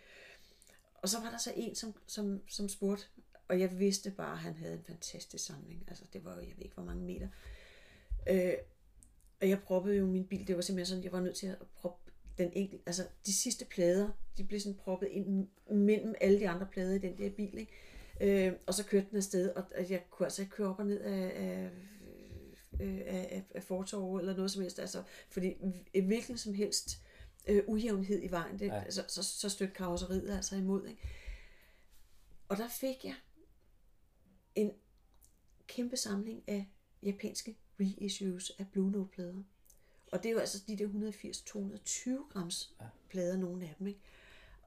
[1.01, 3.05] Og så var der så en, som, som, som spurgte,
[3.49, 5.83] og jeg vidste bare, at han havde en fantastisk samling.
[5.88, 7.27] Altså det var jo, jeg ved ikke, hvor mange meter.
[8.29, 8.53] Øh,
[9.41, 11.57] og jeg proppede jo min bil, det var simpelthen sådan, jeg var nødt til at
[11.75, 16.49] proppe den enkelte, altså de sidste plader, de blev sådan proppet ind mellem alle de
[16.49, 17.71] andre plader i den der bil, ikke?
[18.21, 20.99] Øh, og så kørte den afsted, og jeg kunne altså ikke køre op og ned
[20.99, 21.69] af, af,
[22.79, 25.53] af, af fortorvet eller noget som helst, altså, fordi
[26.03, 27.01] hvilken som helst
[27.47, 28.83] øh, ujævnhed i vejen, det, ja.
[28.83, 31.01] altså, så, så støtte karosseriet altså imod, ikke?
[32.49, 33.15] Og der fik jeg
[34.57, 34.71] en
[35.67, 36.67] kæmpe samling af
[37.03, 39.43] japanske reissues af Blue Note-plader.
[40.11, 42.75] Og det er jo altså de der 180-220 grams
[43.09, 43.87] plader, nogle af dem.
[43.87, 43.99] Ikke?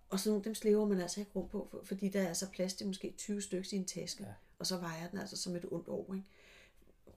[0.09, 2.74] Og sådan nogle, dem slæver man altså ikke rum på, fordi der er altså plads
[2.74, 4.33] til måske 20 stykker i en taske, ja.
[4.59, 6.14] og så vejer den altså som et ondt år.
[6.14, 6.26] Ikke?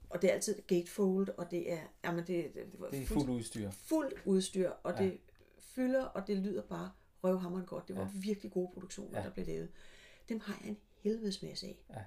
[0.09, 3.71] Og det er altid gatefold, og det er, jamen det, det, det er fuld udstyr.
[3.71, 5.03] Fuld udstyr, og ja.
[5.03, 5.19] det
[5.59, 6.91] fylder, og det lyder bare
[7.23, 7.87] røvhammeren godt.
[7.87, 8.09] Det var ja.
[8.13, 9.25] virkelig gode produktioner, ja.
[9.25, 9.69] der blev lavet.
[10.29, 11.77] Dem har jeg en helvedes masse af.
[11.89, 12.03] Ja.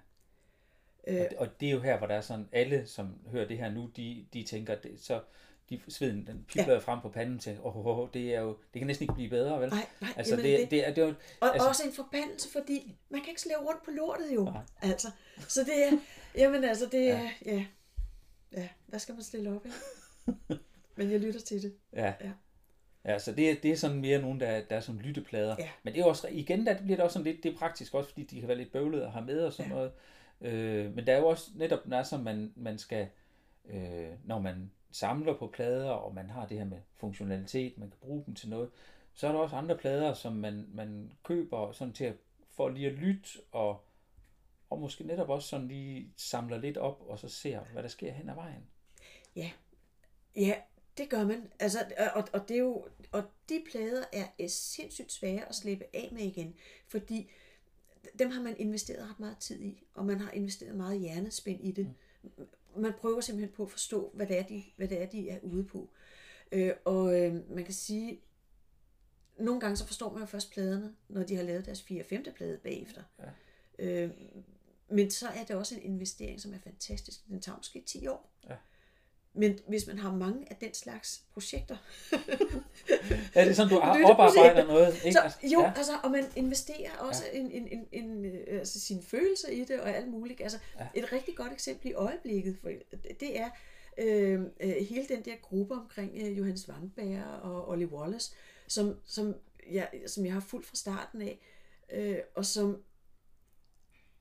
[1.07, 3.49] Øh, og, det, og det er jo her, hvor der er sådan, alle som hører
[3.49, 5.21] det her nu, de, de tænker, det, så
[5.71, 6.79] de sveden den pipler ja.
[6.79, 9.31] frem på panden til, åh, oh, oh, det er jo, det kan næsten ikke blive
[9.31, 9.71] bedre, vel?
[9.71, 12.53] Nej, nej, altså, det, det, det, er, det er jo, Og altså, også en forbandelse,
[12.53, 14.62] fordi man kan ikke slæve rundt på lortet jo, nej.
[14.83, 15.11] altså.
[15.49, 15.99] Så det er,
[16.35, 17.64] jamen altså, det er, ja, ja,
[18.57, 19.79] ja hvad skal man stille op, ikke?
[20.97, 21.75] Men jeg lytter til det.
[21.92, 22.12] Ja.
[22.21, 22.31] ja.
[23.05, 25.57] Ja, så det, det er sådan mere nogen, der, der er som lytteplader.
[25.59, 25.69] Ja.
[25.83, 28.11] Men det er også, igen, der bliver det også sådan lidt, det er praktisk også,
[28.11, 29.77] fordi de kan være lidt bøvlede at have med og sådan ja.
[29.77, 29.92] noget.
[30.40, 33.09] Øh, men der er jo også netop, når så man, man skal,
[33.64, 37.99] øh, når man samler på plader, og man har det her med funktionalitet, man kan
[38.01, 38.70] bruge dem til noget,
[39.14, 42.16] så er der også andre plader, som man, man køber sådan til at,
[42.51, 43.85] for lige at lytte, og,
[44.70, 48.12] og måske netop også sådan lige samler lidt op, og så ser, hvad der sker
[48.12, 48.66] hen ad vejen.
[49.37, 49.51] Ja,
[50.37, 50.55] ja
[50.99, 51.51] det gør man.
[51.61, 51.79] Altså,
[52.14, 56.22] og, og, det er jo, og de plader er sindssygt svære at slippe af med
[56.22, 56.55] igen,
[56.88, 57.31] fordi
[58.19, 61.73] dem har man investeret ret meget tid i, og man har investeret meget hjernespind i
[61.73, 61.95] det.
[62.23, 62.47] Mm.
[62.77, 65.38] Man prøver simpelthen på at forstå, hvad det er, de, hvad det er, de er
[65.42, 65.90] ude på.
[66.53, 68.21] Øh, og øh, man kan sige,
[69.38, 72.03] nogle gange så forstår man jo først pladerne, når de har lavet deres 4.
[72.03, 72.25] og 5.
[72.37, 73.03] plade bagefter.
[73.19, 73.31] Ja.
[73.79, 74.11] Øh,
[74.88, 77.27] men så er det også en investering, som er fantastisk.
[77.29, 78.31] Den tager måske 10 år.
[78.49, 78.57] Ja.
[79.37, 81.77] Men hvis man har mange af den slags projekter...
[83.35, 83.79] ja, det er sådan, du
[84.11, 84.94] oparbejder noget.
[85.05, 85.12] Ikke?
[85.12, 85.72] Så, altså, jo, ja.
[85.77, 87.38] altså, og man investerer også ja.
[87.38, 90.40] en, en, en, en, øh, altså, sin følelse i det og alt muligt.
[90.40, 90.87] Altså, ja.
[90.94, 92.70] Et rigtig godt eksempel i øjeblikket, for
[93.20, 93.49] det er
[93.99, 98.35] øh, øh, hele den der gruppe omkring øh, Johannes Wangberg og Ollie Wallace,
[98.68, 99.35] som, som,
[99.70, 101.38] jeg, som jeg har fuldt fra starten af,
[101.92, 102.83] øh, og som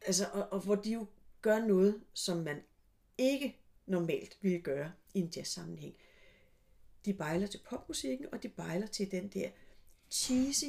[0.05, 1.05] altså, og, og hvor de jo
[1.41, 2.61] gør noget, som man
[3.17, 5.95] ikke normalt ville gøre i en jazz-sammenhæng.
[7.05, 9.49] De bejler til popmusikken, og de bejler til den der
[10.11, 10.65] cheesy,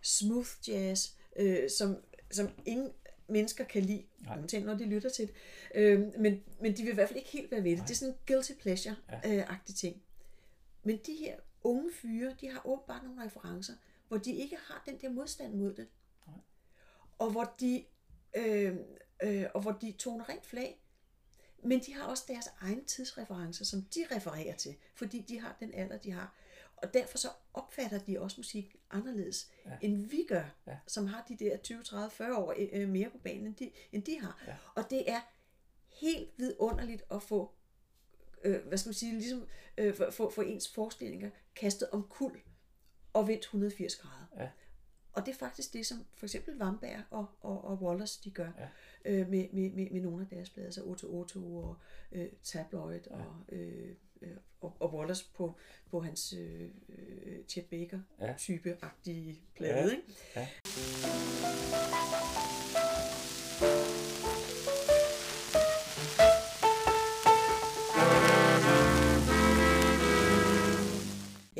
[0.00, 1.96] smooth jazz, øh, som,
[2.30, 2.92] som ingen
[3.28, 4.04] mennesker kan lide,
[4.38, 5.34] undtagen når de lytter til det.
[5.74, 7.78] Øh, men, men de vil i hvert fald ikke helt være ved det.
[7.78, 7.86] Nej.
[7.86, 10.02] Det er sådan en guilty pleasure-agtig ting.
[10.82, 13.74] Men de her unge fyre, de har åbenbart nogle referencer,
[14.08, 15.88] hvor de ikke har den der modstand mod det.
[16.26, 16.36] Nej.
[17.18, 17.84] Og hvor de,
[18.36, 18.76] øh,
[19.22, 20.81] øh, og hvor de toner rent flag,
[21.62, 25.74] men de har også deres egen tidsreferencer, som de refererer til, fordi de har den
[25.74, 26.34] alder, de har.
[26.76, 29.70] Og derfor så opfatter de også musik anderledes, ja.
[29.80, 30.76] end vi gør, ja.
[30.86, 34.02] som har de der 20, 30, 40 år øh, mere på banen, end de, end
[34.02, 34.42] de har.
[34.46, 34.54] Ja.
[34.74, 35.20] Og det er
[36.00, 37.52] helt vidunderligt at få,
[38.44, 39.46] øh, hvad skal man sige, ligesom
[39.78, 42.40] øh, få, få ens forestillinger kastet om kul
[43.12, 44.26] og vendt 180 grader.
[44.36, 44.48] Ja.
[45.12, 48.50] Og det er faktisk det, som for eksempel Vamberg og, og, og Wallace de gør.
[48.58, 48.68] Ja
[49.04, 51.76] øh, med, med, med, med nogle af deres blade, altså Otto Otto og
[52.12, 53.16] øh, Tabloid ja.
[53.16, 55.56] og, øh, øh, og, og Wallace på,
[55.90, 58.34] på hans øh, øh Chet Baker ja.
[59.54, 59.90] plade.
[59.90, 59.90] Ja.
[59.90, 60.02] Ikke?
[63.60, 63.91] Ja.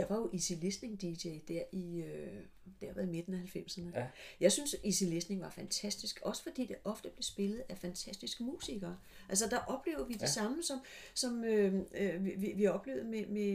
[0.03, 2.41] Jeg var jo Easy Listening DJ der i, øh,
[2.81, 3.99] der var i midten af 90'erne.
[3.99, 4.07] Ja.
[4.41, 8.99] Jeg synes, Easy Listening var fantastisk, også fordi det ofte blev spillet af fantastiske musikere.
[9.29, 10.27] Altså der oplever vi det Ja.
[10.27, 10.79] samme, som,
[11.15, 13.53] som øh, øh, vi, vi oplevede med, med,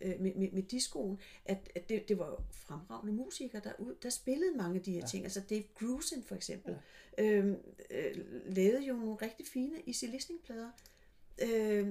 [0.00, 4.10] øh, med, med, med discoen, at, at det, det var fremragende musikere, der, ud, der
[4.10, 5.06] spillede mange af de her ja.
[5.06, 5.24] ting.
[5.24, 6.76] Altså Dave Grusin for eksempel,
[7.18, 7.24] ja.
[7.24, 7.56] øh,
[7.90, 8.16] øh,
[8.46, 10.70] lavede jo nogle rigtig fine Easy Listening-plader.
[11.42, 11.88] Øh,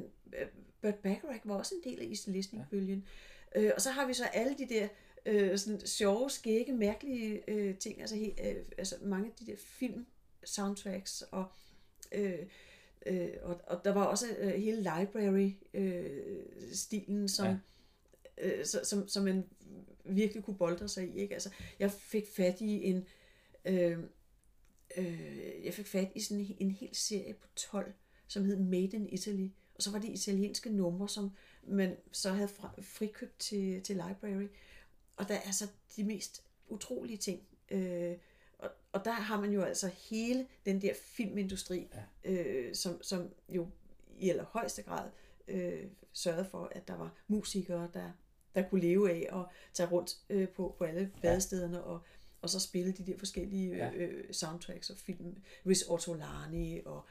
[0.82, 2.99] Burt Bacharach var også en del af Easy Listening-bølgen.
[2.99, 3.04] Ja.
[3.55, 4.88] Øh, og så har vi så alle de der
[5.25, 9.57] øh, sådan sjove, skægge, mærkelige øh, ting, altså, he, øh, altså mange af de der
[9.57, 10.05] film
[10.43, 11.45] soundtracks og
[12.12, 12.39] øh,
[13.05, 16.23] øh, og, og der var også øh, hele library øh,
[16.73, 17.57] stilen som, ja.
[18.38, 19.45] øh, så, som som man
[20.03, 21.33] virkelig kunne boldre sig i, ikke?
[21.33, 23.05] Altså, jeg fik fat i en
[23.65, 23.97] øh,
[24.97, 27.93] øh, jeg fik fat i sådan en, en hel serie på 12,
[28.27, 31.31] som hed Made in Italy, og så var det italienske numre, som
[31.63, 32.50] man så havde
[32.82, 34.48] frikøbt til, til library.
[35.17, 37.41] Og der er altså de mest utrolige ting.
[37.72, 38.15] Øh,
[38.60, 41.88] og, og der har man jo altså hele den der filmindustri,
[42.26, 42.32] ja.
[42.32, 43.67] øh, som, som jo
[44.17, 45.10] i allerhøjeste grad
[45.48, 48.12] øh, sørgede for, at der var musikere, der,
[48.56, 51.84] der kunne leve af at tage rundt øh, på, på alle badestederne ja.
[51.84, 52.00] og,
[52.41, 53.91] og så spille de der forskellige ja.
[53.93, 55.38] øh, soundtracks og film.
[55.67, 57.06] Riz Ortolani og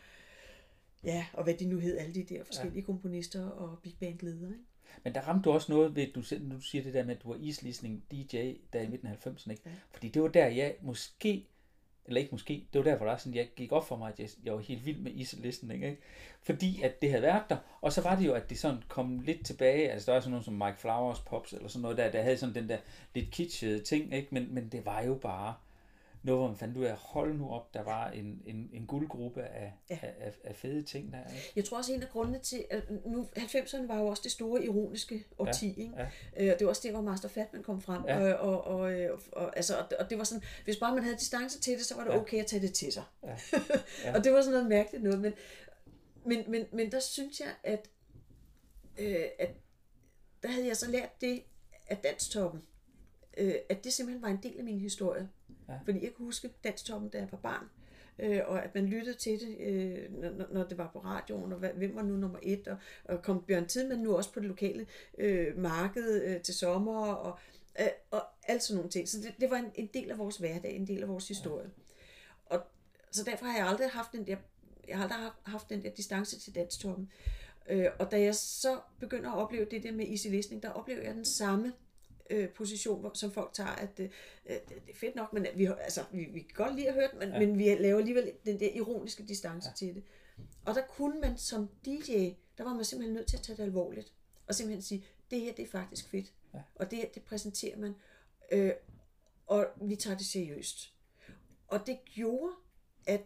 [1.05, 2.87] ja, og hvad de nu hed, alle de der forskellige ja.
[2.87, 4.51] komponister og big band ledere.
[4.51, 4.65] Ikke?
[5.05, 7.23] Men der ramte du også noget ved, du, selv- du siger det der med, at
[7.23, 9.63] du var islistening DJ der i midten af 90'erne, ikke?
[9.67, 9.71] Ja.
[9.93, 11.47] Fordi det var der, jeg måske,
[12.07, 14.13] eller ikke måske, det var der, hvor der er sådan, jeg gik op for mig,
[14.13, 15.99] at jeg, jeg var helt vild med islistening, ikke?
[16.43, 19.21] Fordi at det havde været der, og så var det jo, at det sådan kom
[19.21, 22.11] lidt tilbage, altså der var sådan noget som Mike Flowers Pops, eller sådan noget der,
[22.11, 22.79] der havde sådan den der
[23.15, 24.29] lidt kitschede ting, ikke?
[24.31, 25.55] Men, men det var jo bare
[26.29, 29.43] noget, hvor man fandt ud af, hold nu op, der var en, en, en guldgruppe
[29.43, 29.99] af, Ja.
[30.03, 31.53] af, af, fede ting der, ikke?
[31.57, 34.65] Jeg tror også, en af grundene til, at nu 90'erne var jo også det store
[34.65, 35.93] ironiske årti, Ja, ikke?
[35.97, 36.07] ja.
[36.47, 38.03] Øh, og det var også der, hvor Master Fatman kom frem.
[38.09, 38.33] Ja.
[38.33, 41.17] Og, og, og, og, og, altså, og, og det var sådan, hvis bare man havde
[41.17, 42.21] distance til det, så var det Ja.
[42.21, 43.05] okay at tage det til sig.
[43.25, 43.37] Ja.
[44.05, 44.17] Ja.
[44.17, 45.21] og det var sådan noget mærkeligt noget.
[45.21, 45.33] Men,
[46.27, 47.91] men, men, men der synes jeg, at,
[48.99, 49.51] øh, at
[50.43, 51.43] der havde jeg så lært det
[51.89, 52.63] af danstoppen,
[53.37, 55.29] øh, at det simpelthen var en del af min historie.
[55.69, 55.75] Ja.
[55.85, 57.65] Fordi jeg kan huske danstoppen, da jeg var barn,
[58.19, 61.59] øh, og at man lyttede til det, øh, når, når det var på radioen, og
[61.59, 64.87] hvem var nu nummer et, og, og kom Bjørn Tidemand nu også på det lokale
[65.19, 67.39] øh, marked øh, til sommer, og,
[67.81, 69.09] øh, og alt sådan nogle ting.
[69.09, 71.71] Så det, det var en, en del af vores hverdag, en del af vores historie.
[72.47, 72.61] Og
[73.11, 74.37] så derfor har jeg aldrig haft den der,
[74.89, 77.11] jeg har aldrig haft- haft den der distance til danstoppen.
[77.69, 81.03] Øh, og da jeg så begynder at opleve det der med easy listening, der oplever
[81.03, 81.73] jeg den samme
[82.31, 84.09] øh, position, som folk tager, at øh,
[84.45, 87.19] det er fedt nok, men vi, altså, vi, vi kan godt lide at høre det,
[87.19, 87.39] men, ja.
[87.39, 89.75] Men vi laver alligevel den der ironiske distance ja.
[89.75, 90.03] til det.
[90.65, 93.63] Og der kunne man som DJ, der var man simpelthen nødt til at tage det
[93.63, 94.13] alvorligt,
[94.47, 96.61] og simpelthen sige, det her det er faktisk fedt, Ja.
[96.75, 97.95] og det her det præsenterer man,
[98.53, 98.73] øh,
[99.47, 100.95] og vi tager det seriøst.
[101.69, 102.53] Og det gjorde,
[103.07, 103.21] at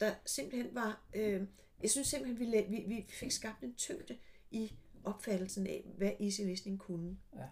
[0.00, 1.42] der simpelthen var, øh,
[1.82, 4.18] jeg synes simpelthen, vi, vi, vi fik skabt en tyngde
[4.50, 4.72] i
[5.04, 7.18] opfattelsen af, hvad easy listening kunne.
[7.36, 7.44] Ja.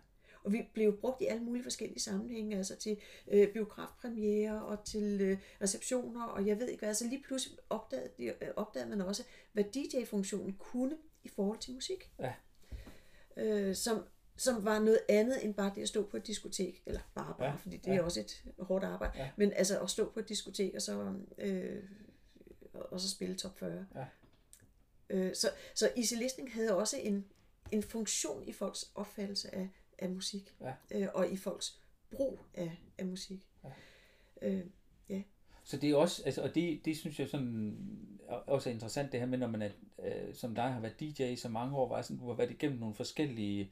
[0.48, 2.96] Og vi blev brugt i alle mulige forskellige sammenhænge, altså til
[3.30, 6.88] øh, biografpremiere og til øh, receptioner, og jeg ved ikke hvad.
[6.88, 11.72] Altså lige pludselig opdagede, de- øh, opdagede man også, hvad DJ-funktionen kunne i forhold til
[11.74, 12.11] musik.
[12.18, 12.32] Ja.
[13.37, 14.04] Øh, som,
[14.37, 17.50] som var noget andet end bare det at stå på et diskotek, eller bare bare,
[17.50, 17.56] ja.
[17.56, 18.02] Fordi det er ja.
[18.02, 19.30] også et hårdt arbejde, Ja.
[19.37, 21.82] men altså at stå på et diskotek og så, øh,
[22.74, 23.87] og så spille top 40.
[23.94, 24.04] Ja.
[25.11, 27.24] Øh, så, så easy listening havde også en,
[27.72, 30.72] en funktion i folks opfattelse af, af musik, Ja.
[30.90, 31.80] øh, og i folks
[32.11, 33.46] brug af, af musik.
[33.64, 33.68] Ja.
[34.42, 34.61] Øh,
[35.64, 37.76] Så det er også, altså, og det, det synes jeg sådan
[38.28, 39.70] også er interessant, det her med, når man er,
[40.04, 42.50] øh, som dig har været DJ i så mange år, var sådan, du har været
[42.50, 43.70] igennem nogle forskellige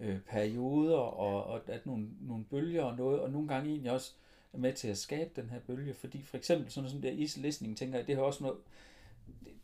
[0.00, 4.12] øh, perioder, og, og at nogle, nogle bølger og noget, og nogle gange egentlig også
[4.52, 7.20] er med til at skabe den her bølge, fordi for eksempel sådan noget som der
[7.20, 8.58] easy listening, tænker jeg, det har også noget,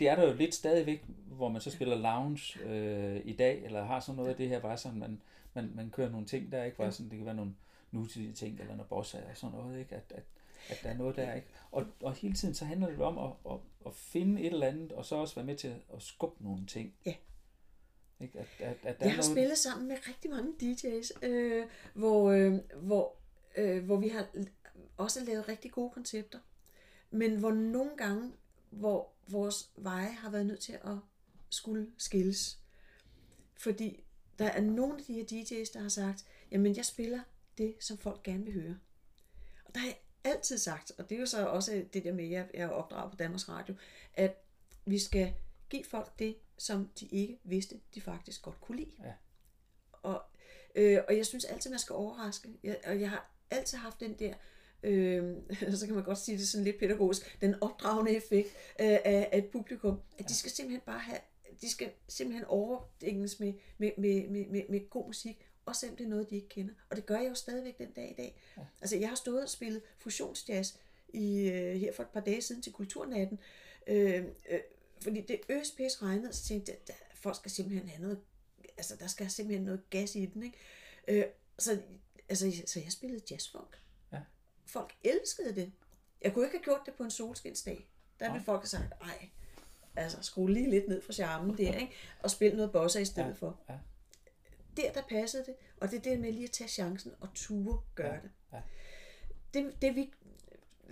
[0.01, 3.85] det er der jo lidt stadigvæk, hvor man så spiller lounge øh, i dag, eller
[3.85, 5.21] har sådan noget af det her, bare sådan, man,
[5.57, 6.77] man, man kører nogle ting der, ikke?
[6.77, 7.55] Bare sådan, det kan være nogle
[7.91, 9.95] nutidige ting, eller noget bossa og sådan noget, ikke?
[9.95, 10.25] At, at,
[10.69, 11.49] at der er noget der, ikke?
[11.71, 14.93] Og, og hele tiden så handler det om at, at, at finde et eller andet,
[14.93, 16.95] og så også være med til at skubbe nogle ting.
[17.07, 17.15] Ja.
[18.21, 18.39] Ikke?
[18.39, 22.31] At, at, at der Jeg har noget, spillet sammen med rigtig mange DJ's, øh, hvor,
[22.31, 23.17] øh, hvor,
[23.57, 24.27] øh, hvor vi har
[24.97, 26.39] også lavet rigtig gode koncepter.
[27.11, 28.33] Men hvor nogle gange,
[28.71, 30.97] hvor vores veje har været nødt til at
[31.51, 32.61] skulle skilles.
[33.55, 34.06] Fordi
[34.39, 37.21] der er nogle af de her DJ's, der har sagt, jamen jeg spiller
[37.59, 38.79] det, som folk gerne vil høre.
[39.65, 42.25] Og der har jeg altid sagt, og det er jo så også det der med,
[42.25, 43.75] at jeg er opdraget på Danmarks Radio,
[44.15, 44.45] at
[44.85, 45.35] vi skal
[45.71, 48.93] give folk det, som de ikke vidste, de faktisk godt kunne lide.
[49.05, 49.13] Ja.
[49.93, 50.23] Og
[50.77, 52.49] Øh, og jeg synes altid, man skal overraske.
[52.63, 54.35] Jeg, og jeg har altid haft den der,
[54.83, 55.37] øh,
[55.79, 58.49] så kan man godt sige det sådan lidt pædagogisk, den opdragende effekt
[58.81, 61.19] øh, af, af et publikum, at de skal simpelthen bare have,
[61.61, 66.05] de skal simpelthen overdænges med, med, med, med, med, med god musik, også selvom det
[66.05, 66.75] er noget, de ikke kender.
[66.91, 68.41] Og det gør jeg jo stadigvæk den dag i dag.
[68.57, 68.63] Ja.
[68.81, 70.75] Altså, jeg har stået og spillet fusionsjazz
[71.09, 73.39] i, øh, her for et par dage siden til Kulturnatten,
[73.87, 74.61] øh, øh,
[75.01, 78.21] fordi det øspæs regnede, så tænkte jeg, at folk skal simpelthen have noget,
[78.77, 80.59] altså der skal simpelthen noget gas i den, ikke?
[81.09, 81.25] Øh,
[81.59, 81.81] så,
[82.29, 83.81] altså, så jeg spillede jazzfunk.
[84.13, 84.21] Ja.
[84.67, 85.73] Folk elskede det.
[86.23, 87.89] Jeg kunne ikke have gjort det på en solskinsdag.
[88.21, 89.31] Der ville folk have sagt, ej,
[89.97, 91.93] altså skru lige lidt ned fra charmen der, ikke?
[92.23, 93.33] og spille noget bossa i stedet ja.
[93.33, 93.61] for.
[93.69, 93.75] Ja.
[94.77, 97.81] Der, der passede det, og det er det med lige at tage chancen og ture
[97.95, 98.21] gøre ja.
[98.21, 98.31] det.
[98.53, 98.61] Ja.
[99.55, 100.13] Det, det, vi,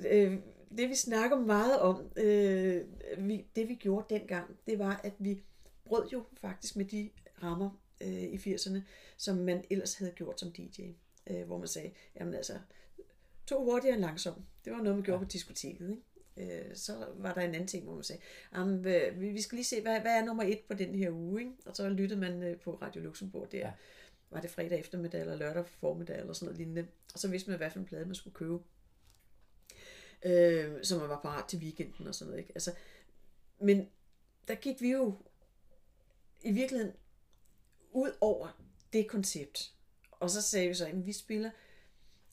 [0.09, 0.39] øh,
[0.79, 2.83] det vi snakker meget om, øh,
[3.19, 5.43] vi, det vi gjorde dengang, det var, at vi
[5.85, 7.11] brød jo faktisk med de
[7.43, 8.79] rammer øh, i 80'erne,
[9.17, 10.81] som man ellers havde gjort som DJ.
[11.27, 11.91] Øh, hvor man sagde,
[12.21, 12.59] jamen altså,
[13.47, 14.35] to hurtigere end langsom.
[14.65, 15.25] Det var noget, man gjorde ja.
[15.25, 15.91] på diskoteket.
[15.91, 16.03] Ikke?
[16.37, 18.23] Øh, så var der en anden ting, hvor man sagde,
[18.55, 18.85] jamen,
[19.21, 21.41] vi, skal lige se, hvad, hvad er nummer et på den her uge?
[21.41, 21.53] Ikke?
[21.67, 23.59] Og så lyttede man øh, på Radio Luxembourg der.
[23.59, 23.73] Ja.
[24.31, 26.87] Var det fredag eftermiddag eller lørdag formiddag eller sådan noget lignende.
[27.15, 28.63] Og så vidste man, hvad for en plade man skulle købe
[30.25, 32.41] øh, så man var parat til weekenden og sådan noget.
[32.41, 32.53] Ikke?
[32.55, 32.73] Altså,
[33.59, 33.89] men
[34.49, 35.19] der gik vi jo
[36.43, 36.95] i virkeligheden
[37.93, 38.49] ud over
[38.93, 39.73] det koncept.
[40.11, 41.51] Og så sagde vi så, at vi spiller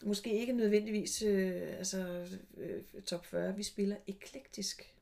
[0.03, 4.93] måske ikke nødvendigvis øh, altså, øh, top 40, vi spiller eklektisk.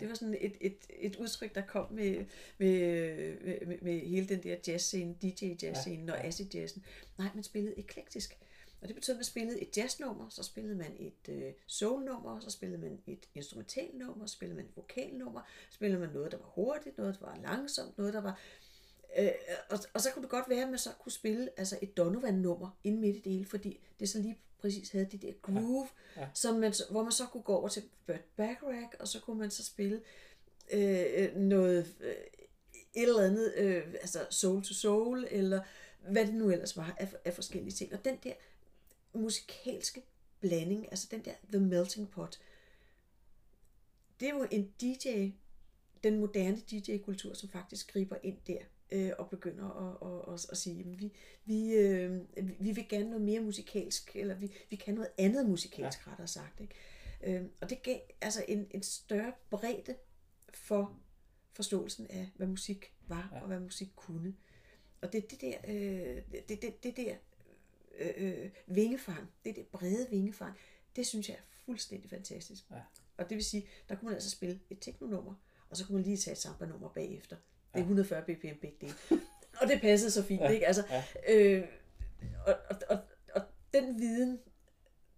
[0.00, 2.24] Det var sådan et, et, et udtryk, der kom med,
[2.58, 6.82] med, med, med hele den der jazzscene, DJ-jazzscene ja, og acid-jazzen.
[7.18, 8.38] Nej, man spillede eklektisk.
[8.82, 12.50] Og det betød, at man spillede et jazznummer, så spillede man et øh, soulnummer, så
[12.50, 16.52] spillede man et instrumentalnummer, så spillede man et vokalnummer, så spillede man noget, der var
[16.54, 18.38] hurtigt, noget, der var langsomt, noget, der var...
[19.18, 19.30] Øh,
[19.70, 22.78] og, og så kunne det godt være, at man så kunne spille altså et Donovan-nummer
[22.84, 26.20] ind midt i det hele, fordi det så lige præcis havde det der groove, ja.
[26.20, 26.28] Ja.
[26.34, 29.50] Som man, hvor man så kunne gå over til Burt Bacharach, og så kunne man
[29.50, 30.00] så spille
[30.72, 32.14] øh, noget, øh,
[32.94, 35.62] et eller andet, øh, altså soul to soul, eller
[36.10, 37.92] hvad det nu ellers var af, af forskellige ting.
[37.92, 38.32] Og den der
[39.12, 40.02] musikalske
[40.40, 42.40] blanding, altså den der The Melting Pot,
[44.20, 45.30] det er jo en DJ,
[46.04, 48.58] den moderne DJ-kultur, som faktisk griber ind der
[48.92, 51.12] øh, og begynder at, at, at, at sige, at vi,
[51.44, 52.20] vi, øh,
[52.60, 56.10] vi vil gerne noget mere musikalsk, eller vi, vi kan noget andet musikalsk, ja.
[56.10, 56.60] rettere sagt.
[56.60, 56.74] Ikke?
[57.24, 59.94] Øh, og det gav altså en, en større bredde
[60.54, 60.98] for
[61.52, 63.40] forståelsen af, hvad musik var, ja.
[63.40, 64.34] og hvad musik kunne.
[65.00, 67.14] Og det, det der, øh, det, det, det der
[67.98, 70.56] Øh, øh, vingefang, det der brede vingefang,
[70.96, 72.70] det synes jeg er fuldstændig fantastisk.
[72.70, 72.80] Ja.
[73.16, 75.34] Og det vil sige, der kunne man altså spille et teknonummer,
[75.68, 77.36] og så kunne man lige tage et samba-nummer bagefter.
[77.72, 78.94] Det er 140 bpm begge dele.
[79.60, 80.48] og det passede så fint, ja.
[80.48, 80.66] ikke?
[80.66, 81.02] Altså, ja.
[81.34, 81.64] øh,
[82.46, 82.98] og, og, og,
[83.34, 83.42] og
[83.74, 84.38] den viden,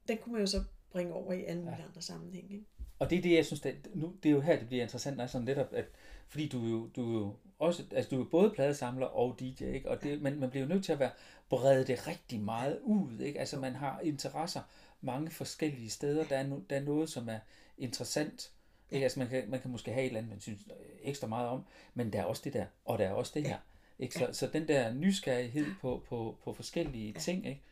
[0.09, 1.87] den kunne man jo så bringe over i alle mulige ja.
[1.89, 2.55] andre sammenhænge.
[2.55, 2.67] Ikke?
[2.99, 5.17] Og det er det, jeg synes, det, nu, det er jo her, det bliver interessant,
[5.17, 5.85] når sådan netop, at,
[6.29, 9.91] fordi du jo, du jo også, altså du er både pladesamler og DJ, ikke?
[9.91, 11.11] Og det, men man bliver jo nødt til at være
[11.49, 13.41] brede det rigtig meget ud, ikke?
[13.41, 14.61] Altså man har interesser
[15.01, 16.25] mange forskellige steder.
[16.25, 17.39] Der er, no, der er noget, som er
[17.79, 18.51] interessant.
[18.95, 19.05] Ikke?
[19.05, 20.61] Altså man kan, man kan måske have et eller andet, man synes
[21.03, 23.59] ekstra meget om, men der er også det der, og der er også det her.
[23.99, 24.15] Ikke?
[24.15, 27.63] Så, så den der nysgerrighed på, på, på forskellige ting, ikke?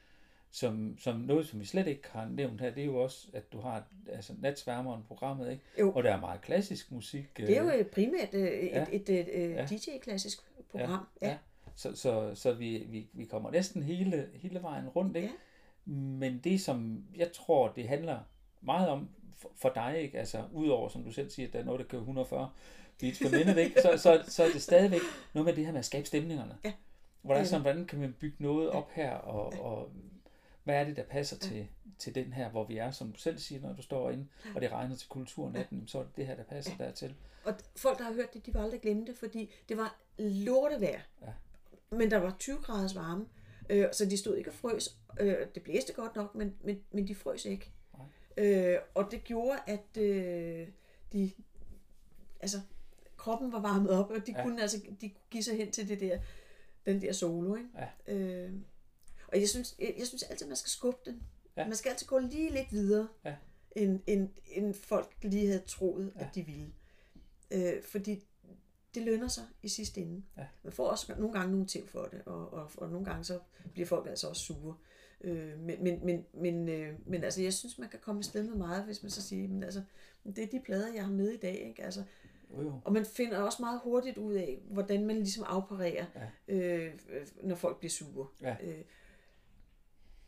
[0.51, 3.53] som, som noget, som vi slet ikke har nævnt her, det er jo også, at
[3.53, 5.63] du har altså, natsværmeren programmet, ikke?
[5.79, 5.93] Jo.
[5.93, 7.37] og der er meget klassisk musik.
[7.37, 8.87] Det er jo øh, primært øh, et, ja.
[8.93, 9.67] et, et, et ja.
[9.67, 10.39] DJ-klassisk
[10.71, 11.07] program.
[11.23, 11.29] Ja.
[11.29, 11.37] ja.
[11.75, 15.17] Så, så, så vi, vi, vi kommer næsten hele, hele vejen rundt.
[15.17, 15.29] Ikke?
[15.29, 15.93] Ja.
[15.93, 18.19] Men det, som jeg tror, det handler
[18.61, 20.19] meget om for, for dig, ikke?
[20.19, 22.51] altså udover, som du selv siger, at der er noget, der kører 140
[22.99, 23.83] beats per minute, ikke?
[23.83, 25.01] Så, så, så er det stadigvæk
[25.35, 26.57] noget med det her med at skabe stemningerne.
[26.65, 26.73] Ja.
[27.23, 29.91] Hvordan, sådan, hvordan kan man bygge noget op her, og, og
[30.65, 31.69] hvad er det, der passer til,
[31.99, 34.61] til den her, hvor vi er, som du selv siger, når du står inde, og
[34.61, 36.85] det regner til kulturnatten, så er det det her, der passer ja.
[36.85, 37.15] dertil.
[37.45, 41.01] Og folk, der har hørt det, de vil aldrig glemme det, fordi det var lortevejr.
[41.23, 41.33] Ja.
[41.91, 43.27] Men der var 20 graders varme,
[43.71, 44.97] øh, så de stod ikke og frøs.
[45.21, 47.71] Øh, det blæste godt nok, men, men, men de frøs ikke.
[48.37, 50.69] Øh, og det gjorde, at øh,
[51.13, 51.33] de,
[52.41, 52.61] altså,
[53.17, 54.43] kroppen var varmet op, og de ja.
[54.43, 56.19] kunne altså de kunne give sig hen til det der,
[56.87, 57.55] den der solo.
[57.55, 57.69] Ikke?
[58.07, 58.15] Ja.
[58.15, 58.53] Øh,
[59.29, 61.23] og jeg synes, jeg, jeg synes altid, man skal skubbe den.
[61.57, 61.65] Ja.
[61.67, 63.35] Man skal altid gå lige lidt videre, ja.
[63.77, 66.21] end, end, end folk lige havde troet, ja.
[66.21, 66.73] at de ville.
[67.51, 68.25] Øh, fordi
[68.95, 70.23] det lønner sig i sidste ende.
[70.37, 70.47] Ja.
[70.63, 73.39] Man får også nogle gange nogle ting for det, og, og, og nogle gange så
[73.73, 74.77] bliver folk altså også sure.
[75.25, 78.55] Øh, men, men, men, men, øh, men altså, jeg synes, man kan komme afsted med
[78.55, 79.83] meget, hvis man så siger, men altså,
[80.25, 81.55] det er de plader, jeg har med i dag.
[81.69, 81.85] Ikke?
[81.85, 82.03] Altså,
[82.51, 82.81] jo, jo.
[82.85, 86.07] Og man finder også meget hurtigt ud af, hvordan man ligesom afparerer,
[86.49, 86.55] ja.
[86.55, 86.95] øh,
[87.43, 88.27] når folk bliver sure.
[88.41, 88.57] Ja.
[88.63, 88.85] Øh,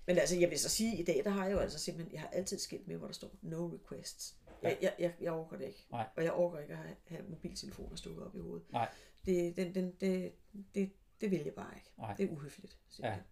[0.07, 2.13] Men altså, jeg vil så sige, at i dag, der har jeg jo altså simpelthen,
[2.13, 4.37] jeg har altid skilt med, hvor der står no requests.
[4.63, 5.87] Jeg, jeg, jeg, jeg overgår det ikke.
[5.91, 6.07] Nej.
[6.17, 8.73] Og jeg overgår ikke at have, have mobiltelefoner stukket op i hovedet.
[8.73, 8.89] Nej.
[9.27, 10.33] Det, den, den, det,
[10.75, 10.91] det,
[11.21, 11.91] det vil jeg bare ikke.
[11.99, 12.15] Nej.
[12.15, 12.79] Det er uhøfligt.
[12.99, 13.09] Ja.
[13.09, 13.23] simpelthen.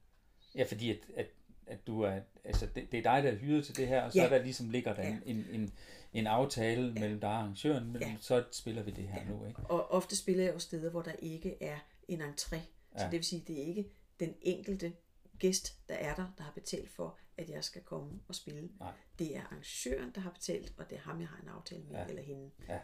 [0.55, 1.27] Ja, fordi at, at,
[1.67, 4.13] at du er, altså det, det er dig, der er hyret til det her, og
[4.13, 4.29] så Ja.
[4.29, 5.17] der ligesom ligger der Ja.
[5.27, 5.73] en, en,
[6.13, 7.01] en, aftale ja.
[7.01, 8.17] mellem dig og arrangøren, men Ja.
[8.21, 9.29] så spiller vi det her ja.
[9.29, 9.61] nu, ikke?
[9.61, 12.57] Og ofte spiller jeg jo steder, hvor der ikke er en entré.
[12.59, 12.59] Så
[12.99, 13.05] Ja.
[13.05, 13.91] det vil sige, det er ikke
[14.21, 14.93] den enkelte
[15.39, 18.69] gæst, der er der, der har betalt for, at jeg skal komme og spille.
[18.81, 18.93] Nej.
[19.19, 21.97] Det er arrangøren, der har betalt, og det er ham, jeg har en aftale med,
[21.97, 22.05] Ja.
[22.09, 22.51] eller hende.
[22.69, 22.79] Ja.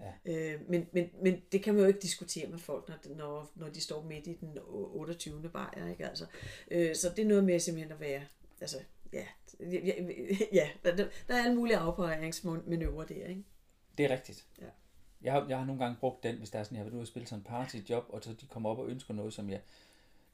[0.00, 0.12] Ja.
[0.54, 3.68] Øh, men, men, men det kan man jo ikke diskutere med folk, når, når, når
[3.68, 5.48] de står midt i den 28.
[5.48, 6.08] bajer, ikke?
[6.08, 6.26] Altså,
[6.70, 8.22] øh, så det er noget med simpelthen at være,
[8.60, 8.76] altså,
[9.12, 9.24] ja,
[9.60, 9.92] ja,
[10.52, 13.44] ja der, der er alle mulige afpegningsmanøvrer der, ikke?
[13.98, 14.46] Det er rigtigt.
[14.60, 14.66] Ja.
[15.22, 16.94] Jeg har, jeg har nogle gange brugt den, hvis der er sådan, jeg har været
[16.94, 19.50] ude og spille sådan en partyjob, og så de kommer op og ønsker noget, som
[19.50, 19.60] jeg,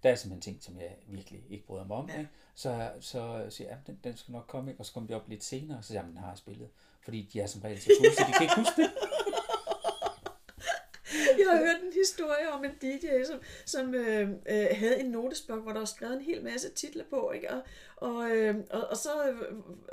[0.02, 2.18] der er simpelthen ting, som jeg virkelig ikke bryder mig om, Ja.
[2.18, 2.30] ikke?
[2.54, 4.80] Så, så siger jeg, ja, den, den skal nok komme, ikke?
[4.80, 6.38] og så kommer de op lidt senere, og så siger jeg, "Men den har jeg
[6.38, 6.68] spillet.
[7.04, 8.90] Fordi de er som regel så fulde, så de kan ikke huske det.
[11.50, 15.56] Jeg har hørt en historie om en DJ, som, som øh, øh, havde en notesbog,
[15.58, 17.50] hvor der var skrevet en hel masse titler på, ikke?
[17.50, 17.60] Og,
[17.96, 19.36] og, øh, og, og så øh,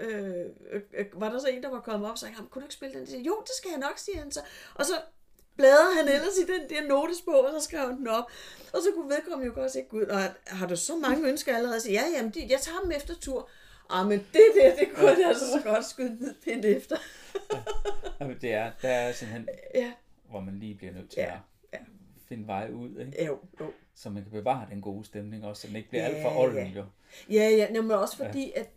[0.09, 0.45] øh,
[0.93, 2.73] øh, var der så en, der var kommet op og sagde, "Jamen, kunne du ikke
[2.73, 3.07] spille den?
[3.07, 4.39] Siger, jo, det skal jeg nok, siger han så.
[4.75, 4.93] Og så
[5.57, 8.31] bladrede han ellers i den der notesbog, og så skrev han den op.
[8.73, 11.81] Og så kunne vedkommende jo godt se, gud, og har du så mange ønsker allerede?
[11.81, 13.49] Så, ja, jamen, de, jeg tager dem efter tur.
[13.89, 16.97] Ah, men det der, det kunne jeg altså så godt skyde ned pinde efter.
[18.19, 19.91] Jamen, det er, der er simpelthen, Ja,
[20.35, 21.39] hvor man lige bliver nødt til Ja, at
[21.73, 21.77] ja.
[22.27, 23.25] finde vej ud, ikke?
[23.25, 23.71] jo, jo.
[23.95, 26.39] så man kan bevare den gode stemning også, så den ikke bliver Ja, alt for
[26.39, 26.79] olden, ja.
[26.79, 26.85] jo.
[27.29, 28.59] Ja, ja, nå, men også fordi, ja.
[28.59, 28.69] at,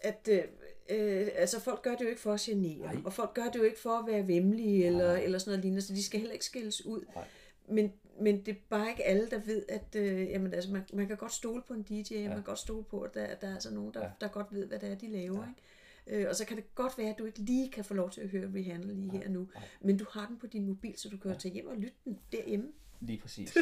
[0.00, 0.42] at øh,
[0.88, 2.96] øh, altså folk gør det jo ikke for at genere, Nej.
[3.04, 5.22] og folk gør det jo ikke for at være vemmelige eller, Nej.
[5.24, 7.04] eller sådan noget lignende, så de skal heller ikke skilles ud.
[7.14, 7.24] Nej.
[7.68, 11.08] Men, men det er bare ikke alle, der ved, at øh, jamen, altså, man, man
[11.08, 12.22] kan godt stole på en DJ, ja.
[12.28, 14.04] man kan godt stole på, at der, der er altså nogen, der.
[14.04, 14.10] Ja.
[14.20, 15.42] der godt ved, hvad det er, de laver.
[15.42, 15.48] Ja.
[15.48, 15.60] Ikke?
[16.08, 18.20] Øh, og så kan det godt være, at du ikke lige kan få lov til
[18.20, 19.48] at høre Rihanna lige her nu,
[19.80, 21.36] men du har den på din mobil, så du kan ja.
[21.38, 22.66] tage hjem og lytte den derhjemme.
[23.00, 23.56] Lige præcis.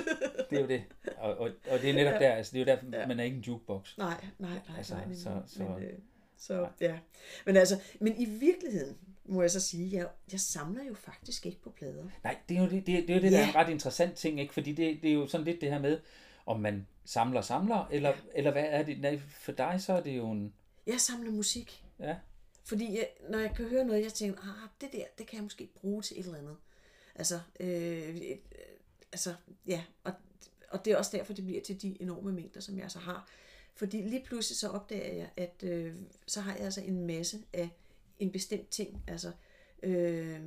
[0.50, 0.84] Det er jo det.
[1.16, 3.06] Og, og, og det er netop der, altså det er jo der, Ja.
[3.06, 3.98] man er ikke en jukebox.
[3.98, 5.14] Nej, nej, nej, Altså, nej.
[5.14, 5.92] så- så- men, øh,
[6.36, 6.98] så ja.
[7.46, 11.60] Men altså, men i virkeligheden må jeg så sige, jeg, jeg samler jo faktisk ikke
[11.60, 12.04] på plader.
[12.24, 13.48] Nej, det er jo det, det, det, er jo det der er Ja.
[13.48, 14.54] en ret interessant ting, ikke?
[14.54, 15.98] Fordi det, det er jo sådan lidt det her med,
[16.46, 19.00] om man samler samler, eller, eller hvad er det?
[19.00, 20.52] Nej, for dig så er det jo en...
[20.86, 22.16] Jeg samler musik, Ja,
[22.66, 25.42] fordi jeg, når jeg kan høre noget, jeg tænker, ah, det der, det kan jeg
[25.42, 26.56] måske bruge til et eller andet.
[27.14, 28.36] Altså, øh, øh,
[29.12, 29.34] altså
[29.66, 30.12] ja, og,
[30.68, 33.28] og det er også derfor, det bliver til de enorme mængder, som jeg så har.
[33.74, 35.94] Fordi lige pludselig så opdager jeg, at øh,
[36.26, 37.68] så har jeg altså en masse af
[38.18, 39.02] en bestemt ting.
[39.06, 39.32] Altså,
[39.82, 40.40] øh,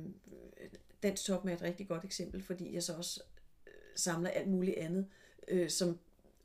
[1.02, 3.22] Dansk Top er et rigtig godt eksempel, fordi jeg så også
[3.66, 5.06] øh, samler alt muligt andet,
[5.48, 5.98] øh, som,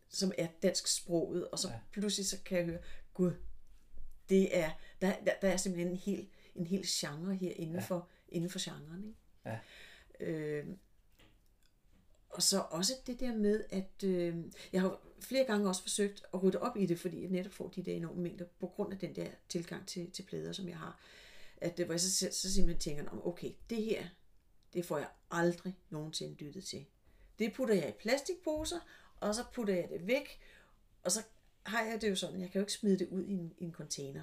[0.10, 1.74] som er dansk sproget, og så Ja.
[1.92, 2.80] pludselig så kan jeg høre,
[3.14, 3.32] gud,
[4.30, 4.72] det er,
[5.08, 7.82] der, der, der er simpelthen en hel, en hel genre her inden, Ja.
[7.82, 9.04] for, inden for genren.
[9.04, 9.18] Ikke?
[9.46, 9.60] Ja.
[10.20, 10.68] Øh,
[12.30, 14.38] og så også det der med, at øh,
[14.74, 17.70] jeg har flere gange også forsøgt at rydde op i det, fordi jeg netop får
[17.70, 20.78] de der enorme mængder, på grund af den der tilgang til, til plader, som jeg
[20.78, 21.00] har.
[21.58, 24.08] At det, hvor jeg så, så, så simpelthen tænker, om okay, det her,
[24.74, 26.86] det får jeg aldrig nogensinde lyttet til.
[27.40, 28.80] Det putter jeg i plastikposer,
[29.20, 30.40] og så putter jeg det væk,
[31.04, 31.24] og så
[31.64, 33.64] har jeg det jo sådan, jeg kan jo ikke smide det ud i en, i
[33.64, 34.22] en container.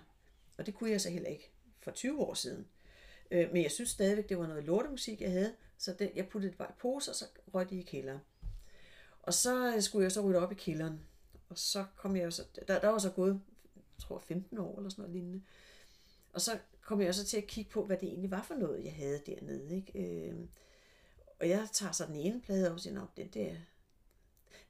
[0.56, 1.50] Og det kunne jeg så heller ikke
[1.80, 2.66] for 20 år siden.
[3.30, 6.50] Øh, men jeg synes stadigvæk, det var noget lortemusik, jeg havde, så det, jeg puttede
[6.50, 7.24] det bare i poser, og så
[7.54, 8.20] røg de i kælderen.
[9.22, 11.00] Og så øh, skulle jeg så rydde op i kælderen.
[11.48, 13.40] Og så kom jeg så, der, der var så gået,
[13.76, 15.42] jeg tror 15 år eller sådan noget lignende.
[16.32, 18.84] Og så kom jeg så til at kigge på, hvad det egentlig var for noget,
[18.84, 19.76] jeg havde dernede.
[19.76, 20.28] Ikke?
[20.28, 20.34] Øh,
[21.40, 23.56] og jeg tager så den ene plade og siger, den der,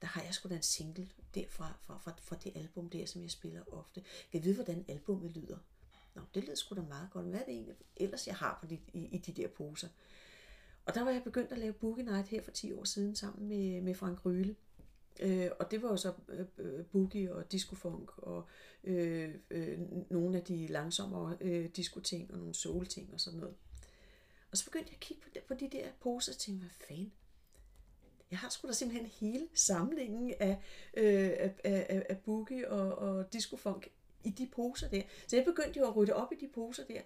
[0.00, 3.22] der har jeg sgu da en single derfra, fra, fra, fra det album der, som
[3.22, 4.04] jeg spiller ofte.
[4.32, 5.58] Jeg ved, hvordan albumet lyder?
[6.14, 7.26] Nå, det lyder sgu da meget godt.
[7.26, 9.88] Hvad er det egentlig ellers, jeg har på de, i, i de der poser?
[10.86, 13.48] Og der var jeg begyndt at lave Boogie Night her for 10 år siden sammen
[13.48, 14.56] med, med Frank Ryle.
[15.20, 18.48] Øh, og det var jo så øh, øh boogie og discofunk og
[18.84, 19.78] øh, øh,
[20.10, 23.54] nogle af de langsommere øh, discoting og nogle soul-ting og sådan noget.
[24.50, 26.86] Og så begyndte jeg at kigge på de, på de der poser og tænkte, hvad
[26.88, 27.12] fanden?
[28.30, 30.58] Jeg har sgu da simpelthen hele samlingen af,
[30.94, 33.88] øh, af, af, af boogie og, og discofunk
[34.24, 35.02] i de poser der.
[35.26, 37.00] Så jeg begyndte jo at rydde op i de poser der.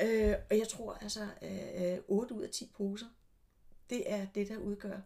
[0.00, 3.06] Øh, og jeg tror altså, øh, 8 ud af 10 poser,
[3.90, 5.00] det er det, der udgør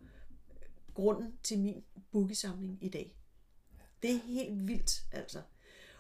[0.94, 3.16] grunden til min boogie-samling i dag.
[4.03, 5.42] Det er helt vildt, altså.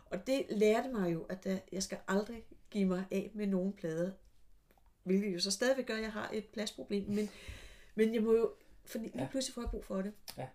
[0.06, 3.72] Og det lærte mig jo, at der- jeg skal aldrig give mig af med nogen
[3.72, 4.10] plader.
[5.02, 7.08] Hvilket jo så stadigvæk gør, at jeg har et pladsproblem.
[7.10, 7.28] Men,
[7.94, 8.52] men jeg må jo,
[8.84, 9.28] fordi lige Ja.
[9.30, 10.12] pludselig får jeg brug for det.
[10.38, 10.48] Ja.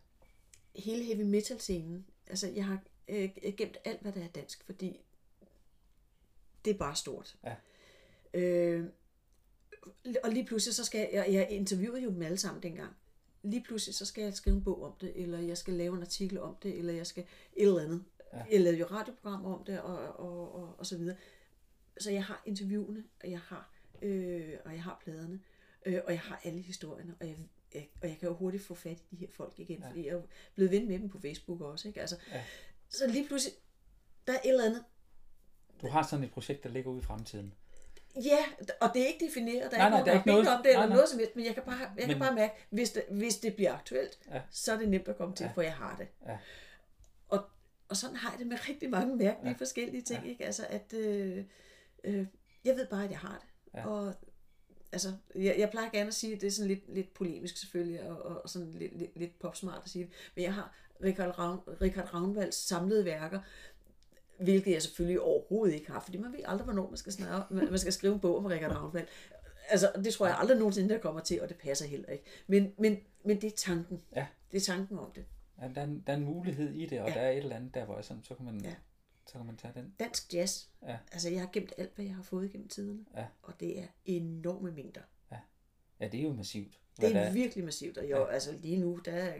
[0.76, 5.00] Hele heavy metal scenen, altså jeg har øh, gemt alt, hvad der er dansk, fordi
[6.66, 7.36] det er bare stort.
[7.44, 7.56] Ja.
[8.34, 8.86] Øh,
[10.24, 12.96] og lige pludselig, så skal jeg, jeg interviewede jo dem alle sammen dengang.
[13.44, 16.02] Lige pludselig, så skal jeg skrive en bog om det, eller jeg skal lave en
[16.02, 17.24] artikel om det, eller jeg skal
[17.54, 18.04] et eller andet.
[18.34, 18.44] Ja.
[18.52, 21.18] Jeg lavede jo radioprogram om det, og, og, og, og så videre.
[22.00, 25.40] Så jeg har interviewene, og jeg har, øh, og jeg har pladerne,
[25.86, 27.38] øh, og jeg har alle historierne, og jeg,
[27.74, 29.90] jeg, og jeg kan jo hurtigt få fat i de her folk igen, ja.
[29.90, 30.22] fordi jeg er
[30.56, 31.88] blevet ven med dem på Facebook også.
[31.88, 32.02] Ikke?
[32.02, 32.44] Altså, ja.
[32.92, 33.58] Så lige pludselig,
[34.28, 34.84] der er et eller andet.
[35.82, 37.54] Du har sådan et projekt, der ligger ude i fremtiden.
[38.16, 38.46] Ja,
[38.82, 40.48] og det er ikke defineret, der er nej, ikke nej, nogen, der, er ikke noget,
[40.48, 40.96] om det, eller nej, nej.
[40.96, 43.38] noget som helst, men jeg kan bare, jeg men, kan bare mærke, hvis det, hvis
[43.38, 44.42] det bliver aktuelt, ja.
[44.52, 45.52] så er det nemt at komme til, ja.
[45.52, 46.08] for jeg har det.
[46.26, 46.38] Ja.
[47.28, 47.44] Og,
[47.90, 49.58] og sådan har jeg det med rigtig mange mærkelige ja.
[49.58, 50.30] forskellige ting, ja.
[50.30, 50.46] ikke?
[50.46, 51.46] Altså, at øh,
[52.04, 52.26] øh,
[52.66, 53.80] jeg ved bare, at jeg har det.
[53.80, 53.88] Ja.
[53.88, 54.14] Og
[54.92, 58.10] altså, jeg, jeg plejer gerne at sige, at det er sådan lidt, lidt polemisk selvfølgelig,
[58.10, 61.40] og, og, og sådan lidt, lidt, lidt popsmart at sige det, men jeg har Richard,
[61.40, 63.40] Ravn, Richard Ravnvalds samlede værker,
[64.40, 67.80] hvilket jeg selvfølgelig overhovedet ikke har, fordi man ved aldrig, hvornår man skal, snakke, man
[67.80, 69.08] skal skrive en bog om Richard Ravnvald.
[69.70, 72.24] Altså, det tror jeg aldrig nogensinde, der kommer til, og det passer heller ikke.
[72.48, 74.02] Men, men, men det er tanken.
[74.16, 74.28] Ja.
[74.52, 75.26] Det er tanken om det.
[75.62, 77.14] Ja, der, er en, der er en mulighed i det, og ja.
[77.14, 78.62] der er et eller andet der, hvor jeg sådan, så kan man...
[78.64, 78.76] Ja
[79.32, 79.94] så kan man tage den.
[80.00, 80.68] Dansk jazz.
[80.88, 80.98] Ja.
[81.12, 83.06] Altså, jeg har gemt alt, hvad jeg har fået gennem tiderne.
[83.16, 83.26] Ja.
[83.42, 85.02] Og det er enorme mængder.
[85.32, 85.38] Ja,
[86.00, 86.80] ja det er jo massivt.
[86.98, 88.32] Det er, er virkelig massivt, og jo, ja.
[88.32, 89.34] altså lige nu, der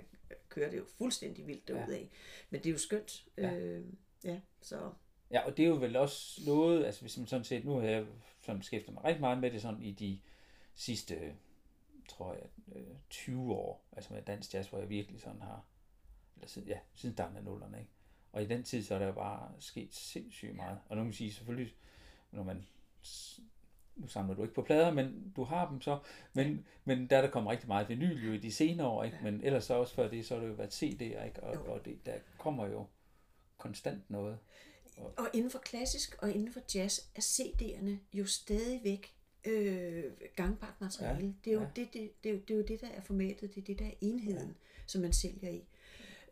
[0.52, 2.00] kører det jo fuldstændig vildt derudad.
[2.00, 2.06] Ja.
[2.50, 3.26] Men det er jo skønt.
[3.38, 3.54] Ja.
[3.54, 3.86] Øh,
[4.24, 4.92] ja, så...
[5.32, 7.88] Ja, og det er jo vel også noget, altså hvis man sådan set, nu har
[7.88, 8.06] jeg
[8.42, 10.20] sådan beskæftiget mig rigtig meget med det sådan i de
[10.76, 11.36] sidste,
[12.10, 12.44] tror jeg,
[13.10, 15.66] 20 øh, år, altså med dansk jazz, hvor jeg virkelig sådan har,
[16.36, 17.92] eller siden, ja, siden starten af nullerne, ikke?
[18.32, 20.80] Og i den tid, så er der bare sket sindssygt meget.
[20.90, 21.76] Og nu kan man sige, selvfølgelig,
[22.32, 22.66] når man
[24.02, 26.00] nu samler du ikke på plader, men du har dem så,
[26.34, 29.18] men, men der er der kommet rigtig meget vinyl jo i de senere år, ikke?
[29.24, 31.44] men ellers så også før det, så har det jo været CD'er, ikke?
[31.44, 32.86] Og, og det, der kommer jo
[33.58, 34.38] konstant noget.
[34.98, 40.04] Og, og inden for klassisk og inden for jazz er CD'erne jo stadigvæk øh,
[40.36, 41.26] gangbart materiale.
[41.26, 41.68] Ja, det, er jo ja.
[41.76, 43.80] det, det, det, er jo, det er jo det, der er formatet, det er det,
[43.80, 44.54] der er enheden, ja.
[44.88, 45.64] som man sælger i.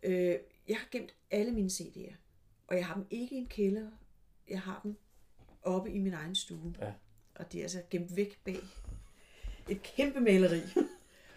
[0.03, 0.35] Øh,
[0.67, 2.13] jeg har gemt alle mine CD'er,
[2.67, 3.91] og jeg har dem ikke i en kælder,
[4.49, 4.95] jeg har dem
[5.61, 6.75] oppe i min egen stue.
[6.81, 6.91] Ja.
[7.39, 8.59] Og de er altså gemt væk bag
[9.69, 10.61] et kæmpe maleri.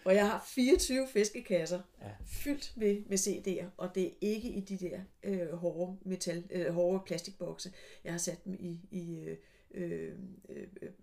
[0.05, 2.07] Og jeg har 24 fiskekasser ja.
[2.25, 6.73] fyldt med, med CD'er, og det er ikke i de der øh, hårde, metal, øh,
[6.73, 7.71] hårde plastikbokse.
[8.03, 9.37] Jeg har sat dem i, i øh,
[9.73, 10.11] øh,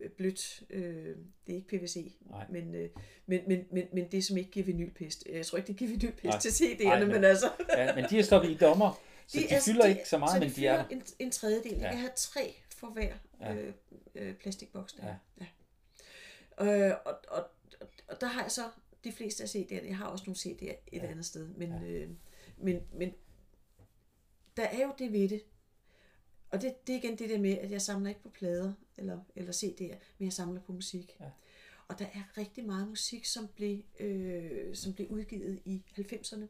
[0.01, 2.13] øh, blødt, øh, det er ikke PVC,
[2.51, 2.89] men, øh,
[3.27, 5.27] men, men, men, men det som ikke giver vinylpest.
[5.33, 6.39] Jeg tror ikke, det giver vinylpest Nej.
[6.39, 7.51] til CD'erne, men, men altså...
[7.77, 10.19] ja, men de er stoppet i dommer, så de, de er, fylder de, ikke så
[10.19, 11.79] meget, så men de er en, en tredjedel.
[11.79, 11.89] Ja.
[11.89, 13.55] Jeg har tre for hver ja.
[13.55, 13.75] øh,
[14.15, 15.07] øh, plastikboks der.
[15.07, 15.17] Ja.
[16.61, 16.91] Ja.
[16.91, 17.45] Øh, og, og,
[17.81, 18.71] og, og der har jeg så
[19.05, 19.87] de fleste af CD'erne.
[19.87, 21.07] Jeg har også nogle CD'er et ja.
[21.07, 21.83] andet sted, men, ja.
[21.83, 22.11] øh,
[22.57, 23.13] men, men
[24.57, 25.43] der er jo det ved det,
[26.51, 29.21] og det, det er igen det der med, at jeg samler ikke på plader eller,
[29.37, 31.17] eller CD'er, men jeg samler på musik.
[31.21, 31.31] Ja.
[31.89, 36.47] Og der er rigtig meget musik, som blev, øh, som blev udgivet i 90'erne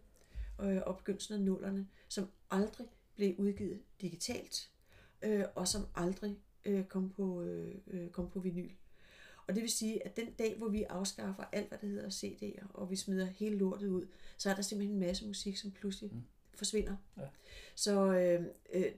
[0.65, 4.71] øh, og begyndelsen af nullerne, som aldrig blev udgivet digitalt,
[5.23, 8.71] øh, og som aldrig øh, kom, på, øh, øh kom på vinyl.
[9.47, 12.67] Og det vil sige, at den dag, hvor vi afskaffer alt, hvad der hedder CD'er,
[12.75, 14.07] og vi smider hele lortet ud,
[14.37, 16.23] så er der simpelthen en masse musik, som pludselig mm.
[16.55, 16.97] forsvinder.
[17.17, 17.23] Ja.
[17.75, 18.93] Så øh, øh,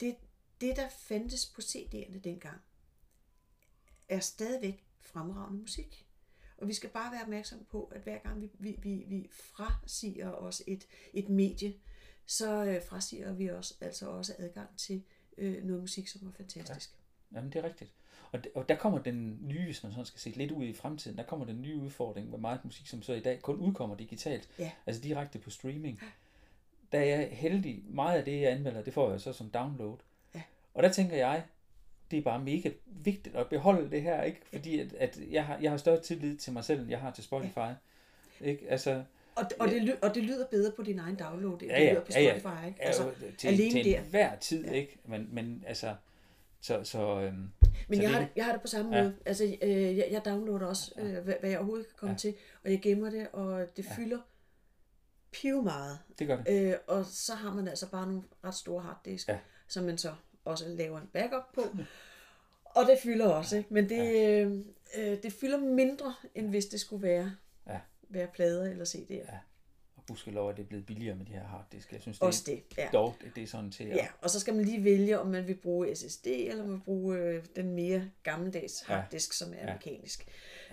[0.00, 0.16] det,
[0.60, 2.60] det, der fandtes på CD'erne dengang,
[4.08, 6.06] er stadigvæk fremragende musik.
[6.56, 10.30] Og vi skal bare være opmærksom på, at hver gang vi, vi, vi, vi frasiger
[10.30, 11.74] os et, et medie,
[12.26, 15.04] så øh, frasiger vi os altså også adgang til
[15.38, 16.90] øh, noget musik, som er fantastisk.
[16.90, 17.01] Ja.
[17.34, 17.90] Jamen, det er rigtigt.
[18.32, 21.16] Og, og der kommer den nye, hvis man sådan skal se lidt ud i fremtiden,
[21.16, 24.48] der kommer den nye udfordring med meget musik, som så i dag kun udkommer digitalt,
[24.58, 24.70] ja.
[24.86, 25.98] altså direkte på streaming.
[26.02, 26.06] Ja.
[26.92, 29.96] Der er jeg heldig, meget af det, jeg anmelder, det får jeg så som download.
[30.74, 31.42] Og der tænker jeg,
[32.10, 34.40] det er bare mega vigtigt at beholde det her, ikke?
[34.52, 37.10] Fordi at, at jeg, har, jeg har større tillid til mig selv, end jeg har
[37.10, 37.58] til Spotify.
[37.58, 37.74] Ja.
[38.40, 38.70] Ikke?
[38.70, 39.04] Altså,
[39.34, 41.84] og, og, det, lyder, og det lyder bedre på din egen download, end ja, ja,
[41.84, 42.66] det lyder på Spotify, ja, ja.
[42.66, 42.82] ikke?
[42.82, 44.00] Altså, ja, til, alene til der.
[44.00, 44.72] hver tid, ja.
[44.72, 44.98] ikke?
[45.04, 45.94] Men, men altså,
[46.62, 47.34] så, så, øhm,
[47.88, 49.02] men så jeg, det, har det, jeg har det på samme ja.
[49.02, 49.16] måde.
[49.26, 52.18] Altså, øh, jeg, jeg downloader også, øh, hvad, hvad jeg overhovedet kan komme ja.
[52.18, 52.34] til,
[52.64, 53.94] og jeg gemmer det, og det ja.
[53.96, 54.18] fylder
[55.32, 55.98] piv meget.
[56.18, 56.72] Det gør det.
[56.72, 59.38] Øh, og så har man altså bare nogle ret store harddisk, ja.
[59.68, 61.62] som man så også laver en backup på.
[62.64, 63.74] Og det fylder også, ikke?
[63.74, 64.40] men det, ja.
[64.40, 64.52] øh,
[64.96, 67.32] øh, det fylder mindre, end hvis det skulle være,
[67.66, 67.80] ja.
[68.08, 69.32] være plader eller CD'er.
[69.32, 69.38] Ja.
[70.06, 71.92] Gudskelov at det er blevet billigere med de her harddisk.
[71.92, 72.88] Jeg synes, det også det, ja.
[72.92, 73.96] dog, det er sådan til at...
[73.96, 76.82] Ja, og så skal man lige vælge, om man vil bruge SSD, eller man vil
[76.84, 79.44] bruge øh, den mere gammeldags harddisk, ja.
[79.44, 79.72] som er ja.
[79.72, 80.28] mekanisk.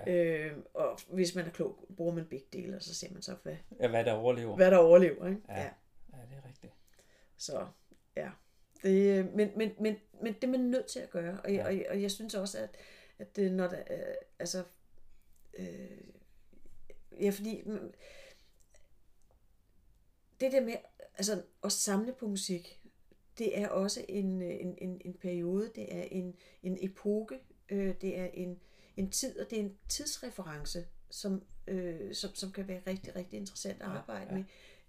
[0.05, 0.13] Ja.
[0.13, 3.35] Øh, og hvis man er klog, bruger man begge dele, og så ser man så,
[3.43, 4.55] hvad, ja, hvad der overlever.
[4.55, 5.41] Hvad der overlever, ikke?
[5.49, 5.59] Ja.
[5.59, 5.69] ja.
[6.13, 6.73] ja, det er rigtigt.
[7.37, 7.65] Så
[8.17, 8.29] Ja.
[8.83, 11.67] Det, men, men, men, men det er man nødt til at gøre, og, ja.
[11.67, 12.77] og, og jeg synes også, at,
[13.19, 13.83] at når der,
[14.39, 14.63] altså,
[15.57, 15.65] øh,
[17.21, 17.63] ja, fordi
[20.39, 20.75] det der med
[21.17, 22.79] altså, at samle på musik,
[23.37, 28.17] det er også en, en, en, en periode, det er en, en epoke, øh, det
[28.17, 28.59] er en,
[28.97, 33.37] en tid, og det er en tidsreference, som, øh, som, som kan være rigtig, rigtig
[33.37, 34.37] interessant at arbejde ja, ja.
[34.37, 34.45] med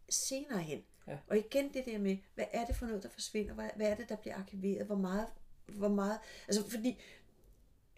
[0.08, 0.82] senere hen.
[1.08, 1.18] Ja.
[1.26, 3.54] Og igen det der med, hvad er det for noget, der forsvinder?
[3.54, 4.86] Hvad, hvad er det, der bliver arkiveret?
[4.86, 5.26] Hvor meget,
[5.66, 6.98] hvor meget, altså fordi,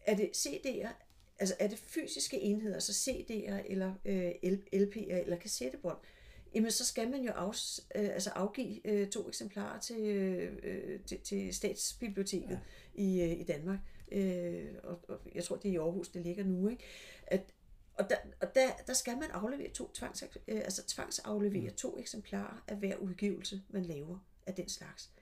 [0.06, 0.88] er det CD'er,
[1.38, 4.30] altså er det fysiske enheder, altså CD'er eller øh,
[4.72, 5.98] LP'er eller kassettebånd,
[6.54, 11.20] jamen så skal man jo af, øh, altså afgive øh, to eksemplarer til, øh, til,
[11.20, 12.60] til Statsbiblioteket
[12.96, 13.02] ja.
[13.02, 13.78] i, øh, i Danmark.
[14.12, 16.68] Øh, og, og jeg tror, det er i Aarhus, det ligger nu.
[16.68, 16.84] Ikke?
[17.26, 17.54] At,
[17.94, 21.76] og der, og der, der skal man aflevere to tvangs, øh, altså tvangsaflevere mm.
[21.76, 25.12] to eksemplarer af hver udgivelse, man laver af den slags.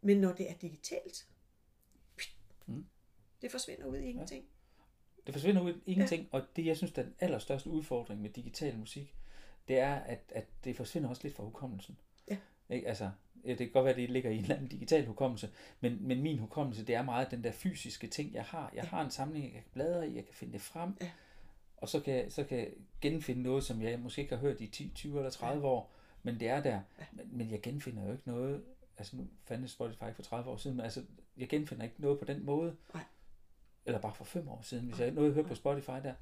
[0.00, 1.26] Men når det er digitalt,
[2.66, 2.86] mm.
[3.42, 4.44] det forsvinder ud i ingenting.
[4.44, 4.82] Ja.
[5.26, 6.38] Det forsvinder ud i ingenting, ja.
[6.38, 9.14] og det, jeg synes, der er den allerstørste udfordring med digital musik,
[9.68, 11.98] det er, at, at det forsvinder også lidt fra hukommelsen.
[12.30, 12.36] Ja.
[12.70, 12.88] Ikke?
[12.88, 13.10] Altså,
[13.44, 15.50] det kan godt være, at det ligger i en eller anden digital hukommelse,
[15.80, 18.70] men, men min hukommelse, det er meget den der fysiske ting, jeg har.
[18.74, 18.88] Jeg ja.
[18.88, 21.10] har en samling, jeg kan bladre i, jeg kan finde det frem, ja.
[21.76, 22.68] og så kan, så kan jeg
[23.00, 25.68] genfinde noget, som jeg måske ikke har hørt i 10, 20 eller 30 ja.
[25.68, 25.92] år,
[26.22, 26.80] men det er der.
[26.98, 27.04] Ja.
[27.12, 28.64] Men, men jeg genfinder jo ikke noget,
[28.98, 31.04] altså nu fandtes Spotify for 30 år siden, men altså,
[31.36, 32.76] jeg genfinder ikke noget på den måde.
[32.94, 33.02] Nej.
[33.86, 36.14] Eller bare for 5 år siden, hvis jeg noget hører på Spotify der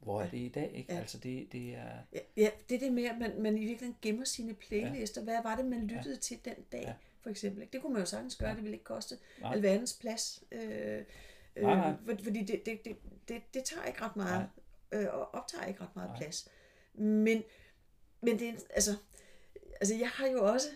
[0.00, 0.92] hvor er det i dag, ikke?
[0.92, 0.98] Ja.
[0.98, 1.98] Altså det, det er...
[2.12, 5.20] Ja, ja, det er det med, at man, man i virkeligheden gemmer sine playlister.
[5.20, 5.24] Ja.
[5.24, 6.20] Hvad var det, man lyttede ja.
[6.20, 6.92] til den dag, ja.
[7.20, 7.68] for eksempel?
[7.72, 8.54] Det kunne man jo sagtens gøre, ja.
[8.54, 9.52] det ville ikke koste nej.
[9.52, 10.44] alverdens plads.
[10.52, 10.62] Øh,
[11.56, 12.16] øh, nej, nej.
[12.22, 12.96] Fordi det, det, det,
[13.28, 14.48] det, det tager ikke ret meget,
[14.92, 16.18] øh, og optager ikke ret meget nej.
[16.18, 16.48] plads.
[16.94, 17.42] Men,
[18.20, 18.96] men det er, altså,
[19.80, 20.68] altså jeg har jo også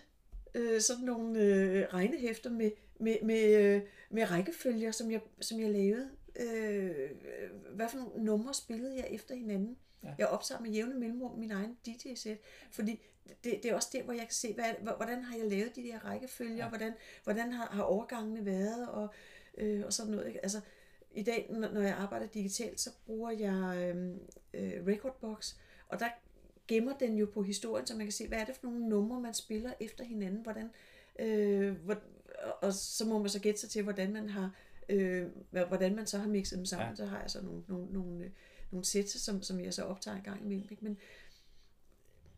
[0.55, 2.70] øh, sådan nogle øh, regnehæfter med,
[3.01, 7.11] med, med, øh, med rækkefølger, som jeg, som jeg lavede øh,
[7.70, 9.76] hvad for nogle numre spillede jeg efter hinanden.
[10.05, 10.14] Ja.
[10.18, 12.39] Jeg optager med jævne mellemrum min egen DJ-sæt,
[12.70, 13.01] fordi
[13.45, 15.82] det, det er også der, hvor jeg kan se, hvad, hvordan har jeg lavet de
[15.82, 16.68] der rækkefølger, ja.
[16.68, 16.93] hvordan,
[17.24, 19.09] hvordan har, har overgangene været, og,
[19.59, 20.26] øh, og sådan noget.
[20.26, 20.41] Ikke?
[20.43, 20.61] Altså,
[21.14, 24.14] I dag, når jeg arbejder digitalt, så bruger jeg øh,
[24.55, 25.55] øh, Recordbox,
[25.89, 26.09] og der
[26.68, 29.20] gemmer den jo på historien, så man kan se, hvad er det for nogle numre,
[29.20, 30.70] man spiller efter hinanden, hvordan,
[31.18, 31.97] øh, hvor,
[32.62, 34.51] og så må man så gætte sig til, hvordan man har
[34.89, 36.95] øh, hvordan man så har mixet dem sammen, ja.
[36.97, 38.30] så har jeg så nogle, nogle, nogle, øh,
[38.70, 40.68] nogle sæt, som, som jeg så optager en gang imellem.
[40.70, 40.85] Ikke?
[40.85, 40.99] Men,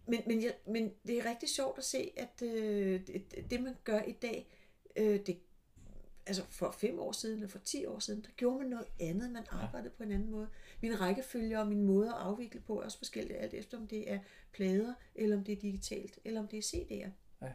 [0.07, 3.75] men, men, jeg, men det er rigtig sjovt at se, at øh, det, det man
[3.85, 4.49] gør i dag,
[4.97, 5.39] øh, det,
[6.27, 9.31] altså for fem år siden eller for ti år siden, der gjorde man noget andet,
[9.31, 10.49] man arbejdede på en anden måde.
[10.83, 14.13] Min rækkefølge og min måde at afvikle på er også forskelligt, alt efter om det
[14.13, 14.19] er
[14.53, 17.11] plader, eller om det er digitalt, eller om det er CD'er.
[17.43, 17.53] Ja.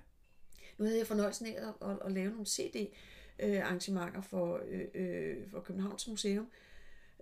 [0.77, 2.93] Nu havde jeg fornøjelsen af at, at, at lave nogle CD
[3.39, 6.47] øh, arrangementer for, øh, øh, for Københavns Museum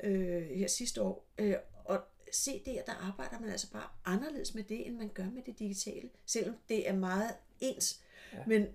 [0.04, 1.28] øh, her sidste år.
[1.38, 1.56] Øh,
[1.86, 5.44] og se der, der arbejder man altså bare anderledes med det, end man gør med
[5.44, 8.02] det digitale, selvom det er meget ens.
[8.34, 8.44] Ja.
[8.48, 8.68] Men,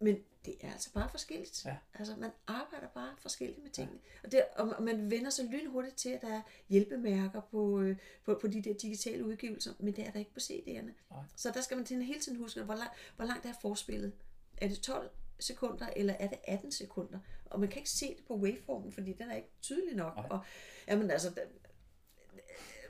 [0.00, 1.64] men det er altså bare forskelligt.
[1.64, 1.76] Ja.
[1.94, 3.98] Altså, man arbejder bare forskelligt med tingene.
[4.04, 4.18] Ja.
[4.24, 8.38] Og, det, og man vender sig lynhurtigt til, at der er hjælpemærker på, øh, på,
[8.40, 10.92] på de der digitale udgivelser, men det er der ikke på CD'erne.
[11.10, 11.16] Ja.
[11.36, 14.12] Så der skal man til hele tiden huske, hvor, lang, hvor langt er forspillet.
[14.56, 15.10] Er det 12
[15.40, 17.18] sekunder, eller er det 18 sekunder?
[17.44, 20.12] Og man kan ikke se det på waveformen, fordi den er ikke tydelig nok.
[20.16, 20.28] Okay.
[20.28, 20.40] Og,
[20.88, 21.40] jamen altså,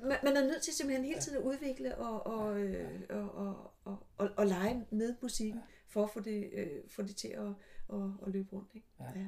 [0.03, 3.73] man, man er nødt til simpelthen hele tiden at udvikle og, og, øh, og, og,
[3.85, 7.49] og, og, og lege med musikken, for at få det, øh, få det til at,
[7.93, 8.71] at, at løbe rundt.
[8.75, 8.87] Ikke?
[9.01, 9.21] Ja.
[9.21, 9.27] Ja.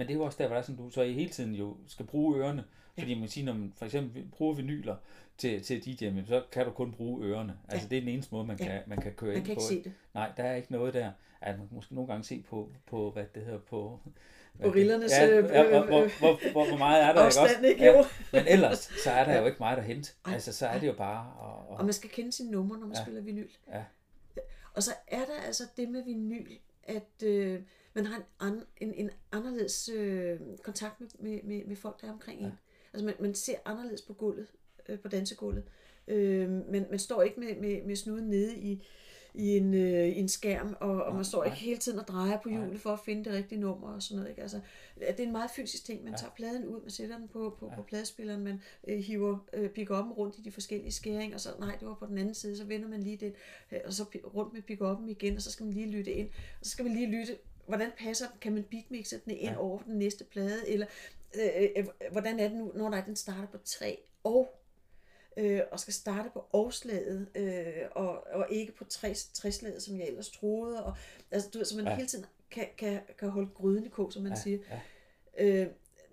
[0.00, 1.54] Men det er jo også der, hvor der er sådan, du så i hele tiden
[1.54, 2.64] jo skal bruge ørerne.
[2.98, 4.96] Fordi man siger, når man for eksempel bruger vinyler
[5.38, 7.58] til, til DJ, så kan du kun bruge ørerne.
[7.68, 7.90] Altså ja.
[7.90, 8.80] det er den eneste måde, man kan, ja.
[8.86, 9.60] man kan køre man ind kan på.
[9.70, 9.92] Ikke se det.
[10.14, 11.12] Nej, der er ikke noget der.
[11.40, 14.00] Altså, man kan måske nogle gange se på, på hvad det hedder, på...
[14.62, 15.12] Gorillernes...
[15.12, 17.56] Ja, ja, hvor, hvor, hvor, hvor, hvor meget er der ikke også?
[17.64, 20.12] Ikke, ja, men ellers, så er der jo ikke meget at hente.
[20.24, 21.32] Altså, så er det jo bare...
[21.38, 23.48] Og, og, og man skal kende sine numre, når man ja, spiller vinyl.
[23.72, 23.82] Ja.
[24.74, 27.60] Og så er der altså det med vinyl, at øh,
[27.94, 32.08] man har en, an, en, en anderledes øh, kontakt med, med, med, med folk, der
[32.08, 32.46] er omkring ja.
[32.46, 32.52] en.
[32.92, 34.46] Altså man, man ser anderledes på gulvet,
[34.88, 35.64] øh, på dansegulvet.
[36.08, 38.86] Øh, men man står ikke med, med, med snuden nede i,
[39.34, 42.38] i en, øh, i en skærm, og, og man står ikke hele tiden og drejer
[42.40, 44.30] på hjulet for at finde det rigtige nummer og sådan noget.
[44.30, 44.42] Ikke?
[44.42, 44.60] Altså,
[45.00, 46.04] det er en meget fysisk ting.
[46.04, 49.70] Man tager pladen ud, man sætter den på, på, på pladespilleren, man øh, hiver øh,
[49.70, 52.56] pick rundt i de forskellige skæringer, og så nej, det var på den anden side,
[52.56, 53.34] så vender man lige det,
[53.72, 56.28] øh, og så rundt med pick igen, og så skal man lige lytte ind,
[56.60, 57.36] og så skal man lige lytte,
[57.70, 59.58] hvordan passer kan man beatmixe den ind ja.
[59.58, 60.86] over den næste plade, eller
[61.34, 64.60] øh, øh, hvordan er det nu, når der, den starter på tre, og
[65.36, 68.84] øh, og skal starte på årslaget, øh, og, og ikke på
[69.34, 70.84] træslaget, som jeg ellers troede.
[70.84, 70.96] Og,
[71.30, 71.94] altså, du ved, så man ja.
[71.94, 74.58] hele tiden kan, kan, kan holde gryden i kog, som man ja, siger.
[74.70, 75.44] Ja.
[75.44, 75.66] Øh,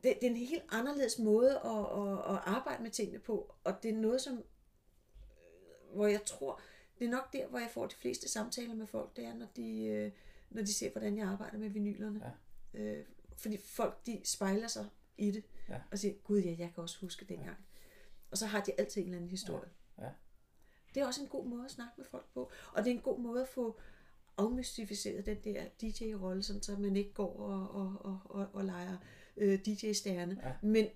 [0.04, 3.84] det, det er en helt anderledes måde at, at, at arbejde med tingene på, og
[3.84, 6.62] det er noget, som, øh, hvor jeg tror,
[7.00, 9.48] det er nok der, hvor jeg får de fleste samtaler med folk, det er, når
[9.56, 10.12] de, øh,
[10.50, 12.22] når de ser, hvordan jeg arbejder med vinylerne.
[12.74, 12.80] Ja.
[12.80, 13.06] Øh,
[13.38, 14.86] fordi folk, de spejler sig
[15.18, 15.82] i det, ja.
[15.92, 17.48] og siger, gud ja, jeg kan også huske dengang.
[17.48, 17.82] Ja.
[18.32, 19.70] Og så har de altid en eller anden historie.
[19.98, 20.04] Ja.
[20.04, 20.10] Ja.
[20.96, 23.02] Det er også en god måde at snakke med folk på, og det er en
[23.02, 23.80] god måde at få
[24.38, 28.98] afmystificeret den der DJ-rolle, sådan så man ikke går og, og, og, og, og leger
[29.38, 30.54] øh, DJ-stjerne, ja.
[30.62, 30.88] men,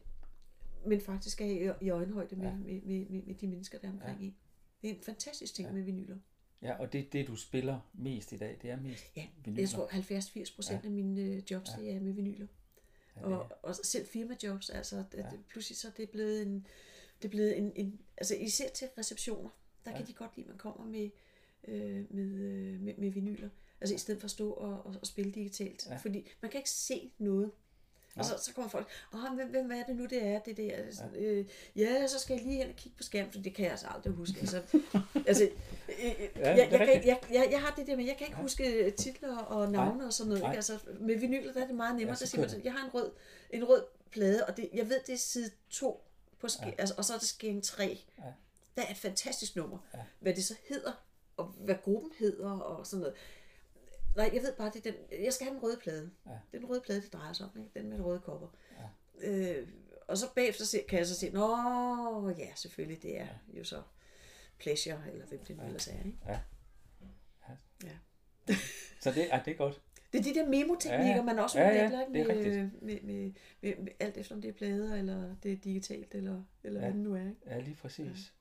[0.85, 2.55] men faktisk er i, i øjenhøjde med, ja.
[2.55, 4.25] med, med, med, med de mennesker, der er omkring ja.
[4.25, 4.35] en.
[4.81, 5.73] Det er en fantastisk ting ja.
[5.73, 6.17] med vinyler.
[6.61, 9.61] Ja, og det det, du spiller mest i dag, det er mest Ja, vinyler.
[9.61, 10.87] jeg tror 70-80 procent ja.
[10.87, 11.81] af mine øh, jobs, ja.
[11.81, 12.47] det er med vinyler.
[13.15, 15.17] Ja, og, og selv firmajobs, altså ja.
[15.17, 16.67] det, pludselig så er det blevet en,
[17.21, 19.49] det er blevet en, en altså især til receptioner,
[19.85, 19.97] der ja.
[19.97, 21.09] kan de godt lide, at man kommer med,
[21.67, 23.49] øh, med, øh, med, med vinyler.
[23.81, 25.87] Altså i stedet for at stå og, og, og spille digitalt.
[25.89, 25.95] Ja.
[25.95, 27.51] Fordi man kan ikke se noget.
[28.15, 30.75] Og så, så kommer folk, Åh, hvem, hvem er det nu, det er, det der?
[30.75, 31.19] Altså, ja.
[31.21, 31.45] Øh,
[31.75, 33.87] ja, så skal jeg lige hen og kigge på skærmen, for det kan jeg altså
[33.87, 34.39] aldrig huske.
[34.39, 34.61] Altså,
[35.27, 38.17] altså øh, øh, ja, jeg, jeg, kan, jeg, jeg, jeg har det der, men jeg
[38.17, 38.41] kan ikke ja.
[38.41, 40.05] huske titler og navne Nej.
[40.07, 40.41] og sådan noget.
[40.43, 40.55] Ikke?
[40.55, 42.11] Altså, med vinyler, der er det meget nemmere.
[42.11, 43.11] Ja, så siger man, jeg har en rød,
[43.49, 46.03] en rød plade, og det, jeg ved, det er side 2,
[46.39, 46.71] på sk- ja.
[46.77, 47.99] altså, og så er det skæring 3.
[48.17, 48.23] Ja.
[48.77, 49.77] Der er et fantastisk nummer.
[49.93, 49.99] Ja.
[50.19, 50.91] Hvad det så hedder,
[51.37, 53.15] og hvad gruppen hedder, og sådan noget.
[54.15, 56.11] Nej, jeg ved bare, det er den, jeg skal have den røde plade.
[56.25, 56.31] Ja.
[56.31, 57.79] Det er den røde plade, det drejer sig om, ikke?
[57.79, 58.47] den med den røde kopper.
[59.21, 59.29] Ja.
[59.29, 59.67] Øh,
[60.07, 63.57] og så bagefter kan jeg så sige, nå ja, selvfølgelig, det er ja.
[63.59, 63.81] jo så
[64.59, 65.67] pleasure, eller hvem det nu ja.
[65.67, 65.97] ellers er.
[65.97, 66.17] Ikke?
[66.27, 66.39] Ja.
[67.49, 67.53] ja.
[67.83, 68.55] ja.
[69.01, 69.81] så det, er det er godt.
[70.13, 73.31] Det er de der memoteknikker, ja, man også ja, ja, med, med, med, med,
[73.61, 76.85] med, med, alt efter om det er plader, eller det er digitalt, eller, eller ja.
[76.85, 77.19] hvad det nu er.
[77.19, 77.35] Ikke?
[77.45, 78.05] Ja, lige præcis.
[78.05, 78.40] Ja.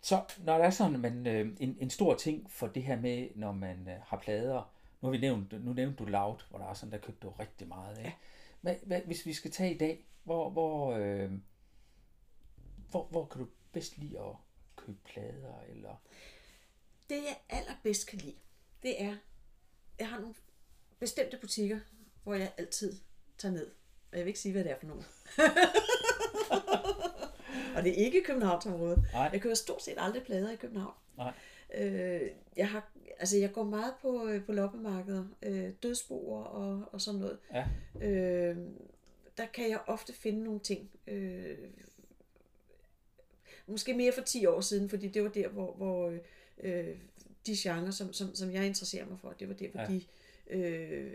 [0.00, 3.28] Så når der er sådan man, øh, en, en stor ting for det her med,
[3.34, 6.66] når man øh, har plader, nu har vi nævnt, nu nævnte du Loud, hvor der
[6.66, 8.04] er sådan, der købte du rigtig meget af.
[8.04, 8.12] Ja.
[8.60, 11.30] Hvad, hvad, hvis vi skal tage i dag, hvor, hvor, øh,
[12.90, 14.36] hvor, hvor kan du bedst lide at
[14.76, 15.60] købe plader?
[15.68, 15.96] Eller?
[17.08, 18.36] Det jeg allerbedst kan lide,
[18.82, 19.16] det er,
[19.98, 20.34] jeg har nogle
[20.98, 21.80] bestemte butikker,
[22.22, 22.98] hvor jeg altid
[23.38, 23.70] tager ned.
[24.12, 25.04] Og jeg vil ikke sige, hvad det er for nogen.
[27.76, 29.04] og det er ikke Københavnsområdet.
[29.12, 29.30] Nej.
[29.32, 30.94] Jeg kører stort set aldrig plader i København.
[31.16, 31.32] Nej.
[31.74, 37.00] Øh, jeg har altså jeg går meget på, øh, på loppemarkeder, øh, dødsboer og, og
[37.00, 37.38] sådan noget.
[37.52, 37.66] Ja.
[38.06, 38.56] Øh,
[39.36, 40.90] der kan jeg ofte finde nogle ting.
[41.06, 41.58] Øh,
[43.66, 46.14] måske mere for 10 år siden, fordi det var der, hvor, hvor
[46.62, 46.96] øh,
[47.46, 49.86] de genrer, som, som, som jeg interesserer mig for, det var der, hvor ja.
[49.86, 50.02] de
[50.50, 51.12] øh,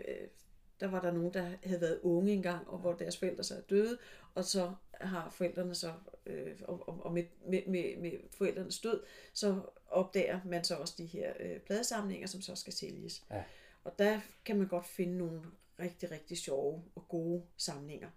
[0.80, 3.60] der var der nogen, der havde været unge engang, og hvor deres forældre så er
[3.60, 3.98] døde,
[4.34, 5.92] og så har forældrene så,
[6.26, 11.06] øh, og, og med, med, med, med forældrenes død, så opdager man så også de
[11.06, 13.24] her øh, pladesamlinger, som så skal sælges.
[13.30, 13.42] Ja.
[13.84, 15.42] Og der kan man godt finde nogle
[15.80, 18.10] rigtig, rigtig sjove og gode samlinger.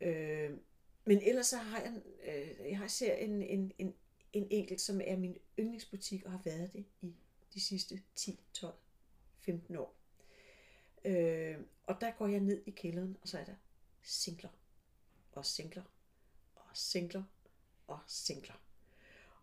[0.00, 0.10] Ja.
[0.10, 0.58] Øh,
[1.04, 1.92] men ellers så har jeg,
[2.24, 3.94] øh, jeg har ser en, en, en,
[4.32, 7.14] en enkelt, som er min yndlingsbutik, og har været det i
[7.54, 8.74] de sidste 10, 12,
[9.40, 9.96] 15 år.
[11.04, 13.54] Øh, og der går jeg ned i kælderen, og så er der
[14.02, 14.50] singler,
[15.36, 15.82] og singler,
[16.54, 17.22] og singler,
[17.86, 18.54] og singler.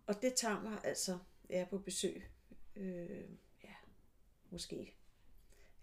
[0.08, 1.20] Og det tager mig altså,
[1.50, 2.24] jeg er på besøg,
[2.76, 3.30] øh,
[3.64, 3.74] ja,
[4.50, 4.96] måske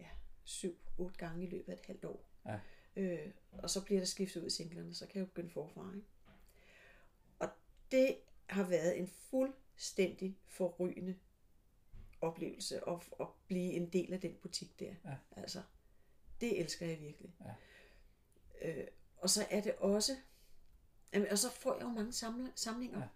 [0.00, 0.08] ja,
[0.44, 2.30] syv, otte gange i løbet af et halvt år.
[2.46, 2.60] Ja.
[2.96, 5.92] Øh, og så bliver der skiftet ud i singlerne, så kan jeg jo begynde forfra.
[5.94, 6.06] Ikke?
[7.38, 7.48] Og
[7.90, 11.18] det har været en fuldstændig forrygende
[12.20, 14.94] oplevelse at, at blive en del af den butik der.
[15.04, 15.16] Ja.
[15.36, 15.62] Altså,
[16.40, 17.34] det elsker jeg virkelig.
[17.40, 17.54] Ja.
[18.68, 18.86] Øh,
[19.20, 20.12] og så er det også,
[21.14, 22.12] jamen, og så får jeg jo mange
[22.54, 22.98] samlinger.
[22.98, 23.06] Ja.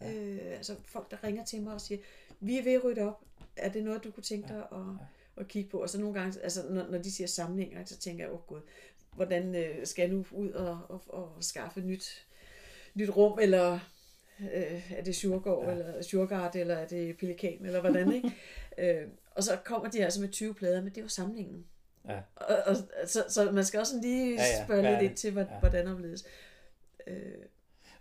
[0.00, 0.14] Ja.
[0.14, 2.00] Øh, altså folk, der ringer til mig og siger,
[2.40, 3.24] vi er ved at rydde op.
[3.56, 5.40] Er det noget, du kunne tænke dig at, ja.
[5.40, 5.82] at kigge på?
[5.82, 8.46] Og så nogle gange, altså når, når de siger samlinger, så tænker jeg, åh oh,
[8.46, 8.60] gud,
[9.14, 12.26] hvordan øh, skal jeg nu ud og, og, og skaffe nyt,
[12.94, 13.78] nyt rum, eller
[14.40, 15.70] øh, er det Sjurgård, ja.
[15.70, 18.32] eller Sjurgard, eller er det Pelikan, eller hvordan, ikke?
[18.78, 21.66] øh, og så kommer de altså med 20 plader, men det var samlingen.
[22.08, 22.20] Ja.
[22.36, 24.64] Og, og, så, så man skal også lige ja, ja.
[24.64, 25.92] spørge ja, lidt ind til, hvordan ja.
[25.92, 26.24] omledes.
[27.06, 27.32] Øh,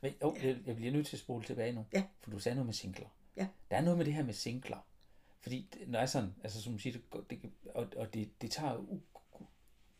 [0.01, 0.55] men, oh, ja.
[0.65, 2.03] jeg bliver nødt til at spole tilbage nu, ja.
[2.19, 3.07] for du sagde noget med singler.
[3.37, 3.47] Ja.
[3.71, 4.87] Der er noget med det her med singler.
[5.41, 6.97] Fordi når jeg sådan, altså som du siger,
[7.29, 8.99] det, det, og, og det, det tager uh,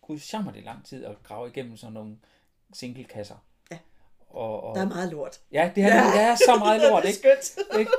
[0.02, 2.18] gud jammer det lang tid at grave igennem sådan nogle
[2.74, 3.38] singlekasser.
[4.30, 4.76] Og, og...
[4.76, 5.42] Der er meget lort.
[5.52, 5.94] Ja, det er, ja.
[5.94, 7.18] der er så meget lort, ikke?
[7.18, 7.80] Skønt.
[7.80, 7.92] ikke?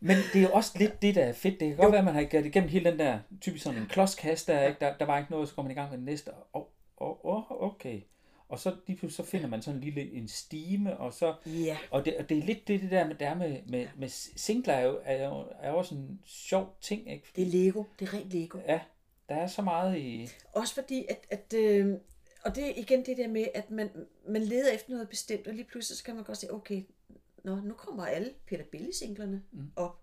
[0.00, 1.60] Men det er også lidt det, der er fedt.
[1.60, 1.82] Det kan jo.
[1.82, 4.66] godt være, at man har gjort igennem hele den der, typisk sådan en klodskast, der,
[4.68, 4.80] ikke?
[4.80, 6.28] Der, der var ikke noget, så går man i gang med den næste.
[6.52, 8.00] Og, og, og okay.
[8.48, 11.76] og så lige pludselig så finder man sådan en lille en stime, og så, Ja.
[11.90, 14.08] og det, og det er lidt det, det der med, der er med, med, med
[14.36, 17.24] singler er jo, er jo, er jo også en sjov ting, ikke?
[17.36, 17.84] Det er Lego.
[17.98, 18.58] Det er rent Lego.
[18.68, 18.80] Ja,
[19.28, 21.94] der er så meget i, Også fordi, at, at øh,
[22.44, 23.90] og det er igen det der med, at man,
[24.28, 26.82] man leder efter noget bestemt, og lige pludselig så kan man godt sige, okay,
[27.48, 29.70] nå, nu kommer alle Peter Belli-singlerne mm.
[29.76, 30.02] op.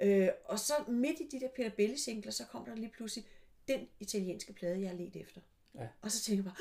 [0.00, 3.26] Øh, og så midt i de der Peter Belli-singler, så kommer der lige pludselig
[3.68, 5.40] den italienske plade, jeg har let efter.
[5.74, 5.88] Ja.
[6.02, 6.56] Og så tænker jeg bare,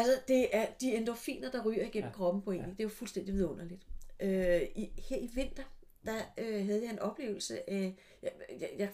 [0.00, 2.14] altså det er de endorfiner, der ryger igennem ja.
[2.16, 2.60] kroppen på en.
[2.60, 2.66] Ja.
[2.66, 3.86] Det er jo fuldstændig vidunderligt.
[4.20, 5.64] Øh, i, her i vinter,
[6.04, 8.90] der øh, havde jeg en oplevelse af, jeg, jeg, jeg,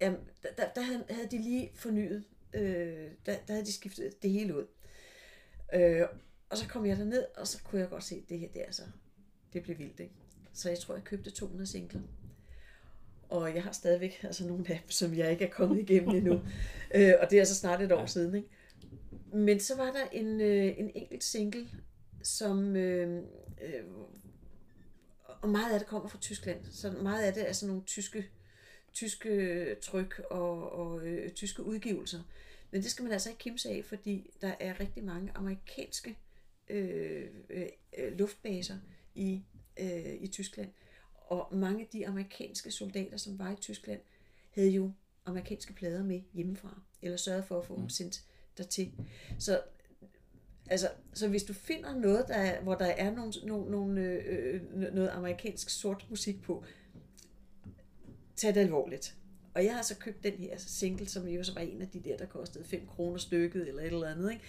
[0.00, 2.24] Jamen, der, der, der havde, havde de lige fornyet,
[2.54, 4.66] øh, der, der havde de skiftet det hele ud.
[5.74, 6.06] Øh,
[6.50, 8.60] og så kom jeg derned, og så kunne jeg godt se, at det her, det,
[8.60, 8.82] altså,
[9.52, 10.14] det blev vildt, ikke?
[10.52, 12.00] Så jeg tror, jeg købte 200 singler.
[13.28, 16.32] Og jeg har stadigvæk altså nogle af dem, som jeg ikke er kommet igennem endnu.
[16.94, 18.06] øh, og det er altså snart et år ja.
[18.06, 18.48] siden, ikke?
[19.32, 21.68] Men så var der en, øh, en enkelt single,
[22.22, 22.76] som...
[22.76, 23.22] Øh,
[23.62, 23.84] øh,
[25.42, 26.64] og meget af det kommer fra Tyskland.
[26.72, 28.28] Så meget af det er sådan nogle tyske
[28.92, 32.20] tyske tryk og, og øh, tyske udgivelser.
[32.70, 36.16] Men det skal man altså ikke kimse af, fordi der er rigtig mange amerikanske
[36.70, 38.76] øh, øh, luftbaser
[39.14, 39.42] i,
[39.80, 40.70] øh, i Tyskland.
[41.14, 44.00] Og mange af de amerikanske soldater, som var i Tyskland,
[44.50, 44.92] havde jo
[45.24, 48.24] amerikanske plader med hjemmefra, eller sørgede for at få dem sendt
[48.56, 48.92] dertil.
[49.38, 49.60] Så
[50.70, 54.62] Altså, så hvis du finder noget, der er, hvor der er nogle, nogle, nogle, øh,
[54.94, 56.64] noget amerikansk sort musik på,
[58.36, 59.14] tag det alvorligt.
[59.54, 62.00] Og jeg har så købt den her single, som jo så var en af de
[62.00, 64.32] der, der kostede 5 kroner stykket, eller et eller andet.
[64.32, 64.44] Ikke?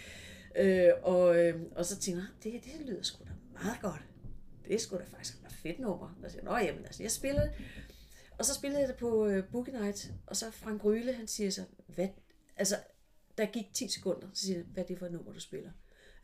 [0.55, 4.01] Øh, og, øh, og så tænker jeg, det, det lyder sgu da meget godt.
[4.67, 6.15] Det er sgu da faktisk et fedt nummer.
[6.23, 7.51] Og så siger jeg, nå jamen, altså, jeg spiller det.
[8.37, 11.49] Og så spillede jeg det på øh, Boogie Night, og så Frank Ryle, han siger
[11.49, 12.07] så, hvad,
[12.57, 12.75] altså,
[13.37, 15.71] der gik 10 sekunder, så siger hvad er det for et nummer, du spiller?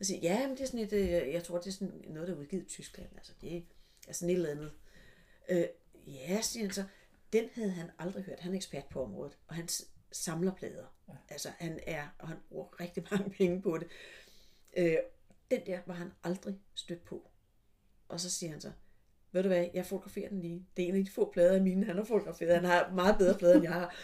[0.00, 2.28] Og siger, ja, men det er sådan et, øh, jeg tror, det er sådan noget,
[2.28, 3.66] der er udgivet i Tyskland, altså det
[4.08, 4.72] er sådan et eller andet.
[5.48, 5.66] Øh,
[6.06, 6.84] ja, siger han så,
[7.32, 8.40] den havde han aldrig hørt.
[8.40, 9.68] Han er ekspert på området, og han
[10.12, 10.95] samler plader.
[11.08, 11.14] Ja.
[11.28, 13.86] Altså, han er, og han bruger rigtig mange penge på det.
[14.76, 14.96] Øh,
[15.50, 17.30] den der var han aldrig stødt på.
[18.08, 18.72] Og så siger han så,
[19.32, 20.66] ved du hvad, jeg fotograferer den lige.
[20.76, 22.54] Det er en af de få plader af mine, han har fotograferet.
[22.54, 23.94] Han har meget bedre plader, end jeg har.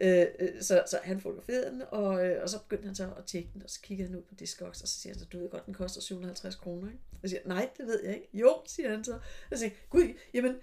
[0.00, 0.26] Øh,
[0.60, 2.08] så, så han fotograferede den, og,
[2.42, 4.82] og så begyndte han så at tjekke den, og så kiggede han ud på Discogs,
[4.82, 7.02] og så siger han så, du ved godt, den koster 750 kroner, ikke?
[7.12, 8.28] Og så siger nej, det ved jeg ikke.
[8.32, 9.18] Jo, siger han så.
[9.50, 10.56] Og siger gud, jamen,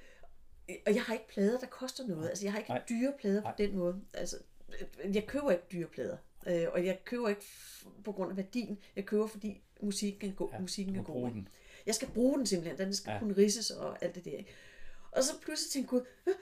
[0.87, 2.29] og jeg har ikke plader, der koster noget.
[2.29, 2.83] Altså, jeg har ikke Nej.
[2.89, 4.01] dyre plader på den måde.
[4.13, 4.37] Altså,
[5.13, 6.17] jeg køber ikke dyre plader.
[6.47, 7.45] Øh, og jeg køber ikke
[8.03, 8.79] på grund af værdien.
[8.95, 10.49] Jeg køber, fordi musikken er god.
[10.51, 11.29] Ja, musikken er god.
[11.29, 11.47] Den.
[11.85, 12.77] Jeg skal bruge den simpelthen.
[12.77, 13.19] Den skal ja.
[13.19, 14.37] kunne ridses og alt det der.
[14.37, 14.51] Ikke?
[15.11, 16.33] Og så pludselig tænkte jeg, gud,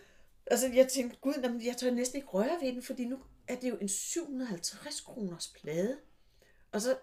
[0.48, 3.56] altså jeg tænkte, gud, jamen, jeg tør næsten ikke røre ved den, fordi nu er
[3.56, 5.98] det jo en 750 kroners plade.
[6.72, 6.98] Og så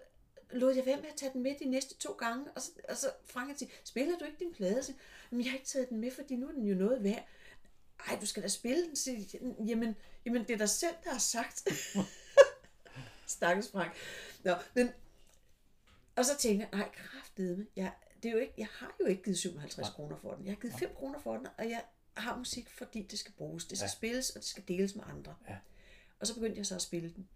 [0.51, 2.97] lod jeg være med at tage den med de næste to gange, og så, og
[2.97, 4.83] så Frank siger, spiller du ikke din plade?
[4.83, 4.93] Så,
[5.31, 7.27] men jeg har ikke taget den med, fordi nu er den jo noget værd.
[8.09, 8.97] Ej, du skal da spille den.
[8.97, 9.11] Så,
[9.67, 11.69] jamen, jamen, det er dig selv, der har sagt.
[13.27, 13.93] Stakkels Frank.
[14.45, 14.91] Nå, men,
[16.17, 17.93] og så tænker jeg, nej, kraftedeme, jeg,
[18.23, 20.45] det er jo ikke, jeg har jo ikke givet 57 kroner for den.
[20.45, 21.83] Jeg har givet 5 kroner for den, og jeg
[22.15, 23.65] har musik, fordi det skal bruges.
[23.65, 23.91] Det skal ja.
[23.91, 25.35] spilles, og det skal deles med andre.
[25.49, 25.57] Ja.
[26.21, 27.29] Og så begyndte jeg så at spille den.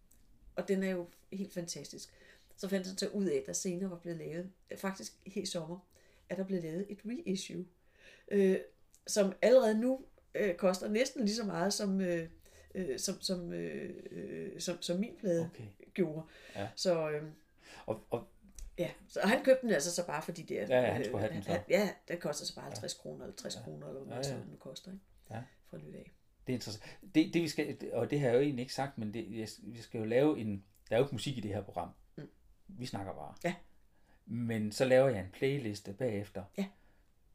[0.56, 2.08] Og den er jo helt fantastisk.
[2.56, 5.78] Så fandt han så ud af, at der senere var blevet lavet, faktisk helt sommer,
[6.28, 7.66] at der blev lavet et reissue,
[8.30, 8.58] øh,
[9.06, 10.04] som allerede nu
[10.38, 12.28] øh, koster næsten lige så meget som, øh,
[12.74, 15.64] øh, som, som, øh, øh som, som min plade okay.
[15.94, 16.22] gjorde.
[16.56, 16.68] Ja.
[16.76, 17.22] Så, øh,
[17.86, 18.28] og, og,
[18.78, 20.66] ja, så han købte den altså så bare fordi det er...
[20.66, 21.60] Ja, ja han skulle have den så.
[21.68, 23.02] Ja, den koster så bare 50 ja.
[23.02, 23.62] kroner, eller 60 ja.
[23.62, 24.36] kroner, eller hvad ja, ja.
[24.36, 25.04] den nu koster, ikke?
[25.30, 25.42] Ja.
[25.66, 26.12] For at af.
[26.46, 26.98] Det er interessant.
[27.14, 29.80] Det, det vi skal, og det har jeg jo egentlig ikke sagt, men det, vi
[29.80, 30.64] skal jo lave en...
[30.88, 31.88] Der er jo ikke musik i det her program.
[32.16, 32.28] Mm.
[32.68, 33.34] Vi snakker bare.
[33.44, 33.54] Ja.
[34.26, 36.44] Men så laver jeg en playliste bagefter.
[36.58, 36.66] Ja.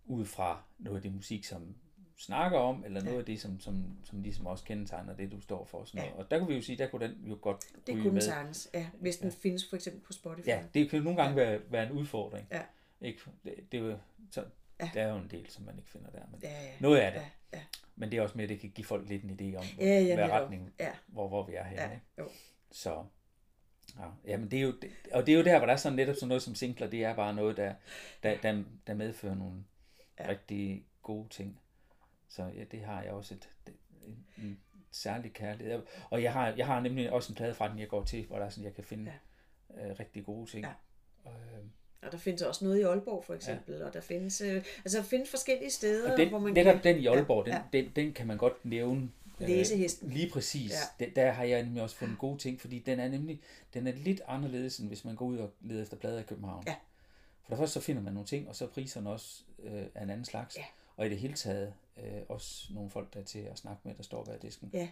[0.06, 1.76] Ud fra noget af det musik, som
[2.18, 3.20] snakker om, eller noget ja.
[3.20, 5.84] af det, som, som, som ligesom også kendetegner det, du står for.
[5.84, 6.10] Sådan ja.
[6.10, 6.26] noget.
[6.26, 8.70] Og der kunne vi jo sige, der kunne den jo godt Det kunne den sagtens,
[8.74, 8.88] ja.
[9.00, 9.36] Hvis den ja.
[9.40, 10.48] findes for eksempel på Spotify.
[10.48, 11.50] Ja, det kan jo nogle gange ja.
[11.50, 12.48] være, være en udfordring.
[12.52, 12.62] Ja.
[13.02, 13.20] Ikke?
[13.44, 13.98] Det, det, er jo,
[14.32, 14.44] så,
[14.80, 14.90] ja.
[14.94, 16.22] Der er jo en del, som man ikke finder der.
[16.32, 16.72] Men ja, ja.
[16.80, 17.22] Noget af det.
[17.22, 17.64] Ja, ja.
[17.96, 20.00] Men det er også med, at det kan give folk lidt en idé om, ja,
[20.00, 20.92] ja, hvad retning, ja.
[21.08, 21.82] hvor, hvor vi er henne.
[21.82, 22.30] Ja, jo.
[22.72, 23.04] Så,
[24.00, 24.74] Ja, jamen det er jo,
[25.14, 27.04] og det er jo der, hvor der er sådan netop sådan noget som singler, det
[27.04, 27.74] er bare noget, der,
[28.24, 29.64] der, der, der medfører nogle
[30.20, 30.30] ja.
[30.30, 31.60] rigtig gode ting.
[32.36, 33.50] Så ja, det har jeg også et,
[34.08, 34.60] en, en
[34.92, 35.82] særlig kærlighed.
[36.10, 38.38] Og jeg har, jeg har nemlig også en plade fra den, jeg går til, hvor
[38.38, 39.12] der er sådan, jeg kan finde
[39.76, 39.90] ja.
[39.90, 40.66] øh, rigtig gode ting.
[40.66, 40.72] Ja.
[41.24, 41.64] Og, øh,
[42.02, 43.86] og der findes også noget i Aalborg for eksempel, ja.
[43.86, 46.84] og der findes, øh, altså der findes forskellige steder, og den, hvor man netop kan...
[46.84, 47.86] den i Aalborg, ja, den.
[47.86, 50.08] Den, den kan man godt nævne læsehesten.
[50.08, 50.72] Øh, lige præcis.
[50.72, 51.06] Ja.
[51.06, 53.42] Der, der har jeg nemlig også fundet gode ting, fordi den er nemlig
[53.74, 56.64] den er lidt anderledes, end hvis man går ud og leder efter blader i København.
[56.68, 56.76] Ja.
[57.44, 60.04] For der først så finder man nogle ting, og så er priserne også øh, af
[60.04, 60.58] en anden slags.
[60.58, 60.64] Ja.
[60.98, 63.96] Og i det hele taget øh, også nogle folk, der er til at snakke med,
[63.96, 64.70] der står bag disken.
[64.74, 64.90] Ja.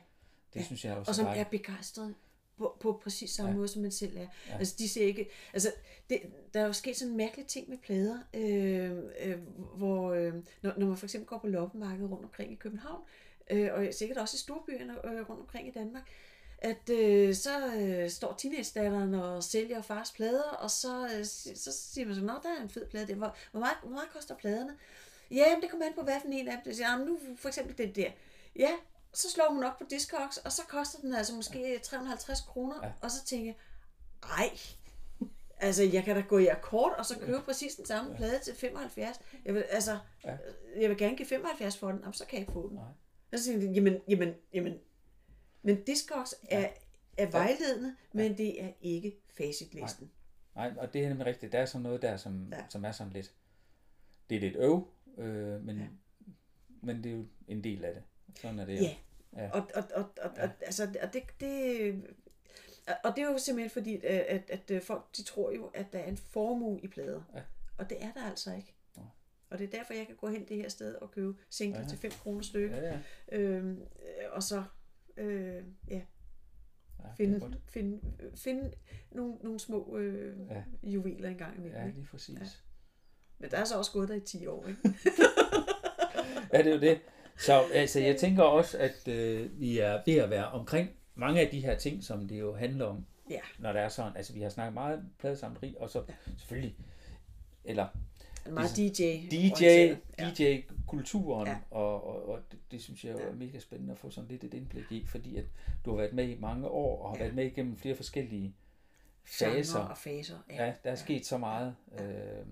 [0.53, 0.65] Det ja.
[0.65, 1.49] synes jeg også Og som er er dejligt.
[1.63, 2.15] begejstret
[2.57, 3.57] på, på præcis samme Ja.
[3.57, 4.27] måde, som man selv er.
[4.49, 4.57] Ja.
[4.57, 5.29] Altså, de ser ikke...
[5.53, 5.73] Altså,
[6.09, 6.21] det,
[6.53, 9.37] der er jo sket sådan en mærkelig ting med plader, øh, øh,
[9.77, 13.01] hvor øh, når, når man for eksempel går på loppemarkedet rundt omkring i København,
[13.49, 16.09] øh, og sikkert også i storbyerne øh, rundt omkring i Danmark,
[16.57, 21.25] at øh, så øh, står teenage og sælger fars plader, og så, øh,
[21.55, 23.15] så siger man så, nå, der er en fed plade der.
[23.15, 24.77] Hvor, hvor, meget, hvor meget koster pladerne?
[25.31, 26.73] Ja, men det kommer an på, hvad for en af dem.
[26.73, 28.11] Så siger, "Jamen, nu for eksempel den der.
[28.55, 28.69] Ja,
[29.13, 32.87] så slår hun op på Discogs, og så koster den altså måske 350 kroner, Ja.
[32.87, 32.93] ja.
[33.01, 33.55] og så tænker jeg,
[34.37, 34.49] ej,
[35.57, 38.55] altså jeg kan da gå i akkord, og så købe præcis den samme plade til
[38.55, 39.19] 75.
[39.45, 40.37] Jeg vil, altså, Ja.
[40.79, 42.75] jeg vil gerne give 75 for den, Jamen, så kan jeg ikke få den.
[42.77, 42.85] Nej.
[43.31, 44.73] Og så tænkte jeg, jamen, jamen, jamen,
[45.61, 46.69] men Discogs er,
[47.17, 50.11] er vejledende, men det er ikke facitlisten.
[50.55, 51.51] Nej, og det er nemlig rigtigt.
[51.51, 52.57] Der er sådan noget der, som, ja.
[52.57, 52.63] Ja.
[52.69, 53.31] som er sådan lidt...
[54.29, 54.87] Det er lidt øv,
[55.17, 55.81] øh, men, ja.
[55.83, 55.87] Ja.
[56.81, 58.03] men det er jo en del af det.
[58.41, 58.81] Sådan er det jo.
[58.83, 58.95] Ja.
[59.37, 59.49] Ja.
[59.51, 62.03] Og, og, og, og, og, altså, og det, det,
[63.03, 65.93] og det er jo simpelthen fordi, øh, at, at, at folk de tror jo, at
[65.93, 67.21] der er en formue i plader.
[67.35, 67.41] Ja.
[67.77, 68.73] Og det er der altså ikke.
[68.97, 69.05] Nej.
[69.49, 71.83] Og det er derfor, jeg kan gå hen det her sted og købe singler Ja.
[71.83, 71.89] ja.
[71.89, 72.75] til 5 kroner stykke.
[72.75, 72.99] Ja,
[73.31, 73.37] ja.
[73.37, 73.85] Øhm, øh,
[74.31, 74.63] og så
[75.17, 76.01] øh, ja,
[76.99, 78.01] ja finde, finde,
[78.35, 78.71] finde
[79.11, 80.53] nogle, nogle små øh, Ja.
[80.83, 80.89] ja.
[80.89, 81.77] juveler engang imellem.
[81.79, 81.91] Ja, Ja.
[81.91, 82.39] lige præcis.
[82.39, 82.45] Ja.
[83.41, 84.79] Men der er så også gået der i 10 år, ikke?
[86.53, 86.99] Ja, det er jo det.
[87.37, 91.47] Så altså, jeg tænker også, at øh, vi er ved at være omkring mange af
[91.51, 93.39] de her ting, som det jo handler om, Ja.
[93.59, 94.11] når der er sådan.
[94.17, 96.03] Altså, vi har snakket meget pladesamleri, og så
[96.37, 96.75] selvfølgelig,
[97.65, 97.87] eller
[98.49, 99.27] Meget DJ.
[99.31, 99.63] DJ.
[100.19, 100.31] Ja.
[100.37, 101.51] DJ-kulturen, ja.
[101.53, 101.59] Ja.
[101.71, 103.31] og, og, og det, det synes jeg jo er Ja.
[103.31, 105.45] mega spændende at få sådan lidt et indblik i, fordi at
[105.85, 107.23] du har været med i mange år, og har Ja.
[107.23, 108.55] været med igennem flere forskellige
[109.25, 109.79] faser.
[109.79, 110.35] og faser.
[110.49, 110.95] Ja, der er ja.
[110.95, 111.75] sket så meget.
[111.99, 112.45] Øh,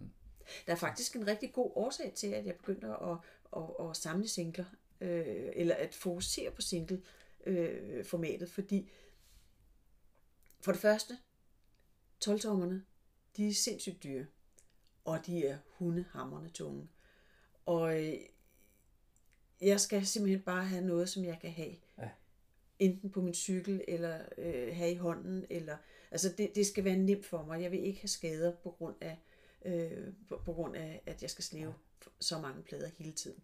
[0.66, 3.18] Der er faktisk en rigtig god årsag til, at jeg begyndte at,
[3.58, 4.66] at, at samle singler,
[5.02, 8.90] øh, eller at fokusere på single-formatet, fordi
[10.62, 11.18] for det første,
[12.26, 12.86] 12-tommerne,
[13.38, 14.26] de er sindssygt dyre,
[15.06, 16.88] og de er hundehammerne tunge.
[17.66, 18.14] Og øh,
[19.62, 21.76] jeg skal simpelthen bare have noget, som jeg kan have.
[21.98, 22.10] Ja.
[22.80, 25.78] Enten på min cykel, eller øh, have i hånden, eller
[26.12, 27.62] altså det, det skal være nemt for mig.
[27.62, 29.18] Jeg vil ikke have skader på grund af,
[29.66, 31.74] øh, på, på grund af at jeg skal slæve
[32.20, 33.40] så mange plader hele tiden.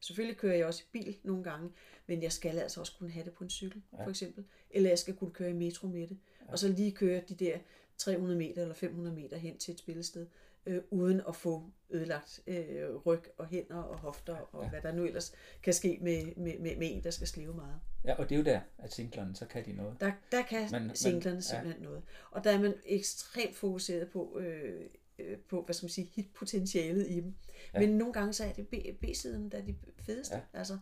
[0.00, 1.70] Selvfølgelig kører jeg også i bil nogle gange,
[2.06, 4.04] men jeg skal altså også kunne have det på en cykel, ja.
[4.04, 4.44] for eksempel.
[4.70, 6.18] Eller jeg skal kunne køre i metro med det.
[6.46, 6.52] Ja.
[6.52, 7.58] Og så lige køre de der
[7.98, 10.26] 300 meter eller 500 meter hen til et spillested,
[10.66, 14.70] øh, uden at få ødelagt øh, ryg og hænder og hofter og ja.
[14.70, 17.80] hvad der nu ellers kan ske med, med, med, med en, der skal slæve meget.
[18.04, 20.00] ja, og det er jo der, at singlerne, så kan de noget.
[20.00, 22.02] Der, der kan men, singlerne men- simpelthen noget.
[22.30, 24.86] Og der er man ekstremt fokuseret på, øh,
[25.18, 27.34] øh, på hvad skal man sige, hitpotentialet i dem.
[27.74, 27.80] Ja.
[27.80, 28.66] Men nogle gange så er det
[29.00, 30.34] B-siden, der er de fedeste.
[30.34, 30.40] Ja.
[30.52, 30.78] Altså,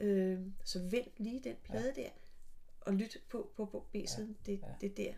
[0.00, 2.02] øh, så vent lige den plade ja.
[2.02, 2.08] der,
[2.80, 4.36] og lyt på, på, på B-siden.
[4.46, 4.52] Ja.
[4.52, 4.66] Det, Ja.
[4.80, 5.12] det er der,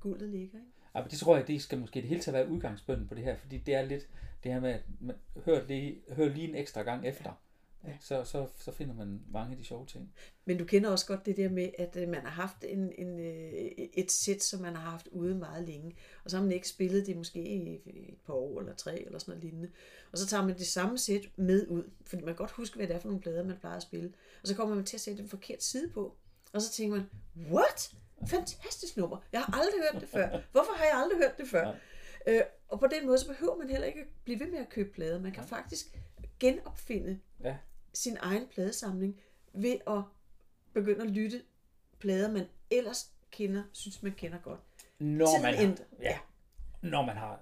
[0.00, 0.58] guldet ligger.
[0.58, 0.70] Ikke?
[0.94, 3.24] Ja, men det tror jeg, det skal måske det hele taget være udgangsbønden på det
[3.24, 4.08] her, fordi det er lidt
[4.44, 7.42] det her med, at man hører lige, hører lige en ekstra gang efter.
[7.86, 7.96] Ja.
[8.00, 10.12] Så, så, så finder man mange af de sjove ting.
[10.44, 13.20] Men du kender også godt det der med, at øh, man har haft en, en,
[13.20, 16.68] øh, et sæt, som man har haft ude meget længe, og så har man ikke
[16.68, 17.74] spillet det måske i
[18.12, 19.70] et par år eller tre eller sådan noget lignende.
[20.12, 22.86] Og så tager man det samme sæt med ud, fordi man kan godt huske, hvad
[22.86, 24.12] det er for nogle plader, man plejer at spille.
[24.42, 26.16] Og så kommer man til at sætte en forkert side på,
[26.52, 27.06] og så tænker man,
[27.52, 27.94] what?
[28.26, 29.18] Fantastisk nummer.
[29.32, 30.28] Jeg har aldrig hørt det før.
[30.52, 31.74] Hvorfor har jeg aldrig hørt det før?
[32.26, 34.92] Øh, og på den måde, så behøver man heller ikke blive ved med at købe
[34.92, 35.20] plader.
[35.20, 35.86] Man kan faktisk
[36.40, 37.56] genopfinde Ja,
[37.96, 39.20] sin egen pladesamling
[39.54, 40.02] ved at
[40.74, 41.42] begynde at lytte
[41.98, 44.60] plader, man ellers kender, synes man kender godt.
[44.98, 46.18] når Tiden man, har, ændrer- ja,
[46.82, 47.40] når man har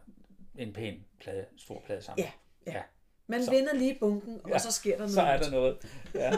[0.59, 2.25] en pæn plade, stor plade sammen.
[2.25, 2.33] Ja,
[2.73, 2.77] ja.
[2.79, 2.83] ja.
[3.27, 5.13] Man Så- vender lige bunken, og Ja, så sker der noget.
[5.13, 5.77] Så er der noget.
[6.15, 6.33] Ja.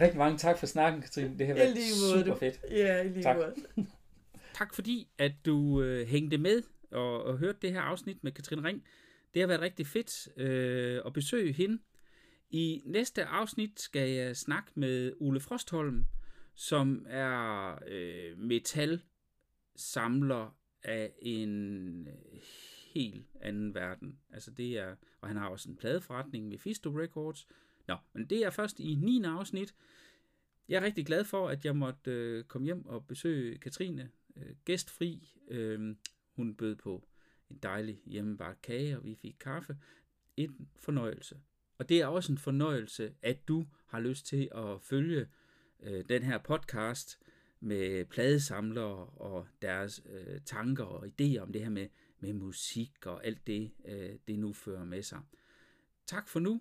[0.00, 1.38] Rigtig mange tak for snakken, Katrine.
[1.38, 1.76] Det har været
[2.12, 2.38] super du.
[2.38, 2.60] fedt.
[2.70, 3.36] Ja, i lige Tak.
[3.36, 3.54] måde.
[4.54, 8.68] Tak fordi, at du øh, hængte med og, og hørte det her afsnit med Katrine
[8.68, 8.84] Ring.
[9.34, 11.78] Det har været rigtig fedt øh, at besøge hende.
[12.50, 16.06] I næste afsnit skal jeg snakke med Ole Frostholm,
[16.54, 22.40] som er øh, metalsamler af en øh,
[22.94, 24.18] helt anden verden.
[24.32, 27.46] Altså det er, og han har også en pladeforretning med Fisto Records.
[27.86, 29.22] Nå, men det er først i 9.
[29.24, 29.74] afsnit.
[30.68, 34.54] Jeg er rigtig glad for, at jeg måtte øh, komme hjem og besøge Katrine øh,
[34.64, 35.36] gæstfri.
[35.48, 35.96] Øh,
[36.36, 37.08] hun bød på
[37.50, 39.76] en dejlig hjemmebagt kage, og vi fik kaffe.
[40.36, 41.40] En fornøjelse.
[41.78, 45.26] Og det er også en fornøjelse, at du har lyst til at følge
[45.82, 47.18] øh, den her podcast
[47.60, 51.88] med pladesamlere og deres øh, tanker og idéer om det her med,
[52.20, 55.20] med musik og alt det, øh, det nu fører med sig.
[56.06, 56.60] Tak for nu.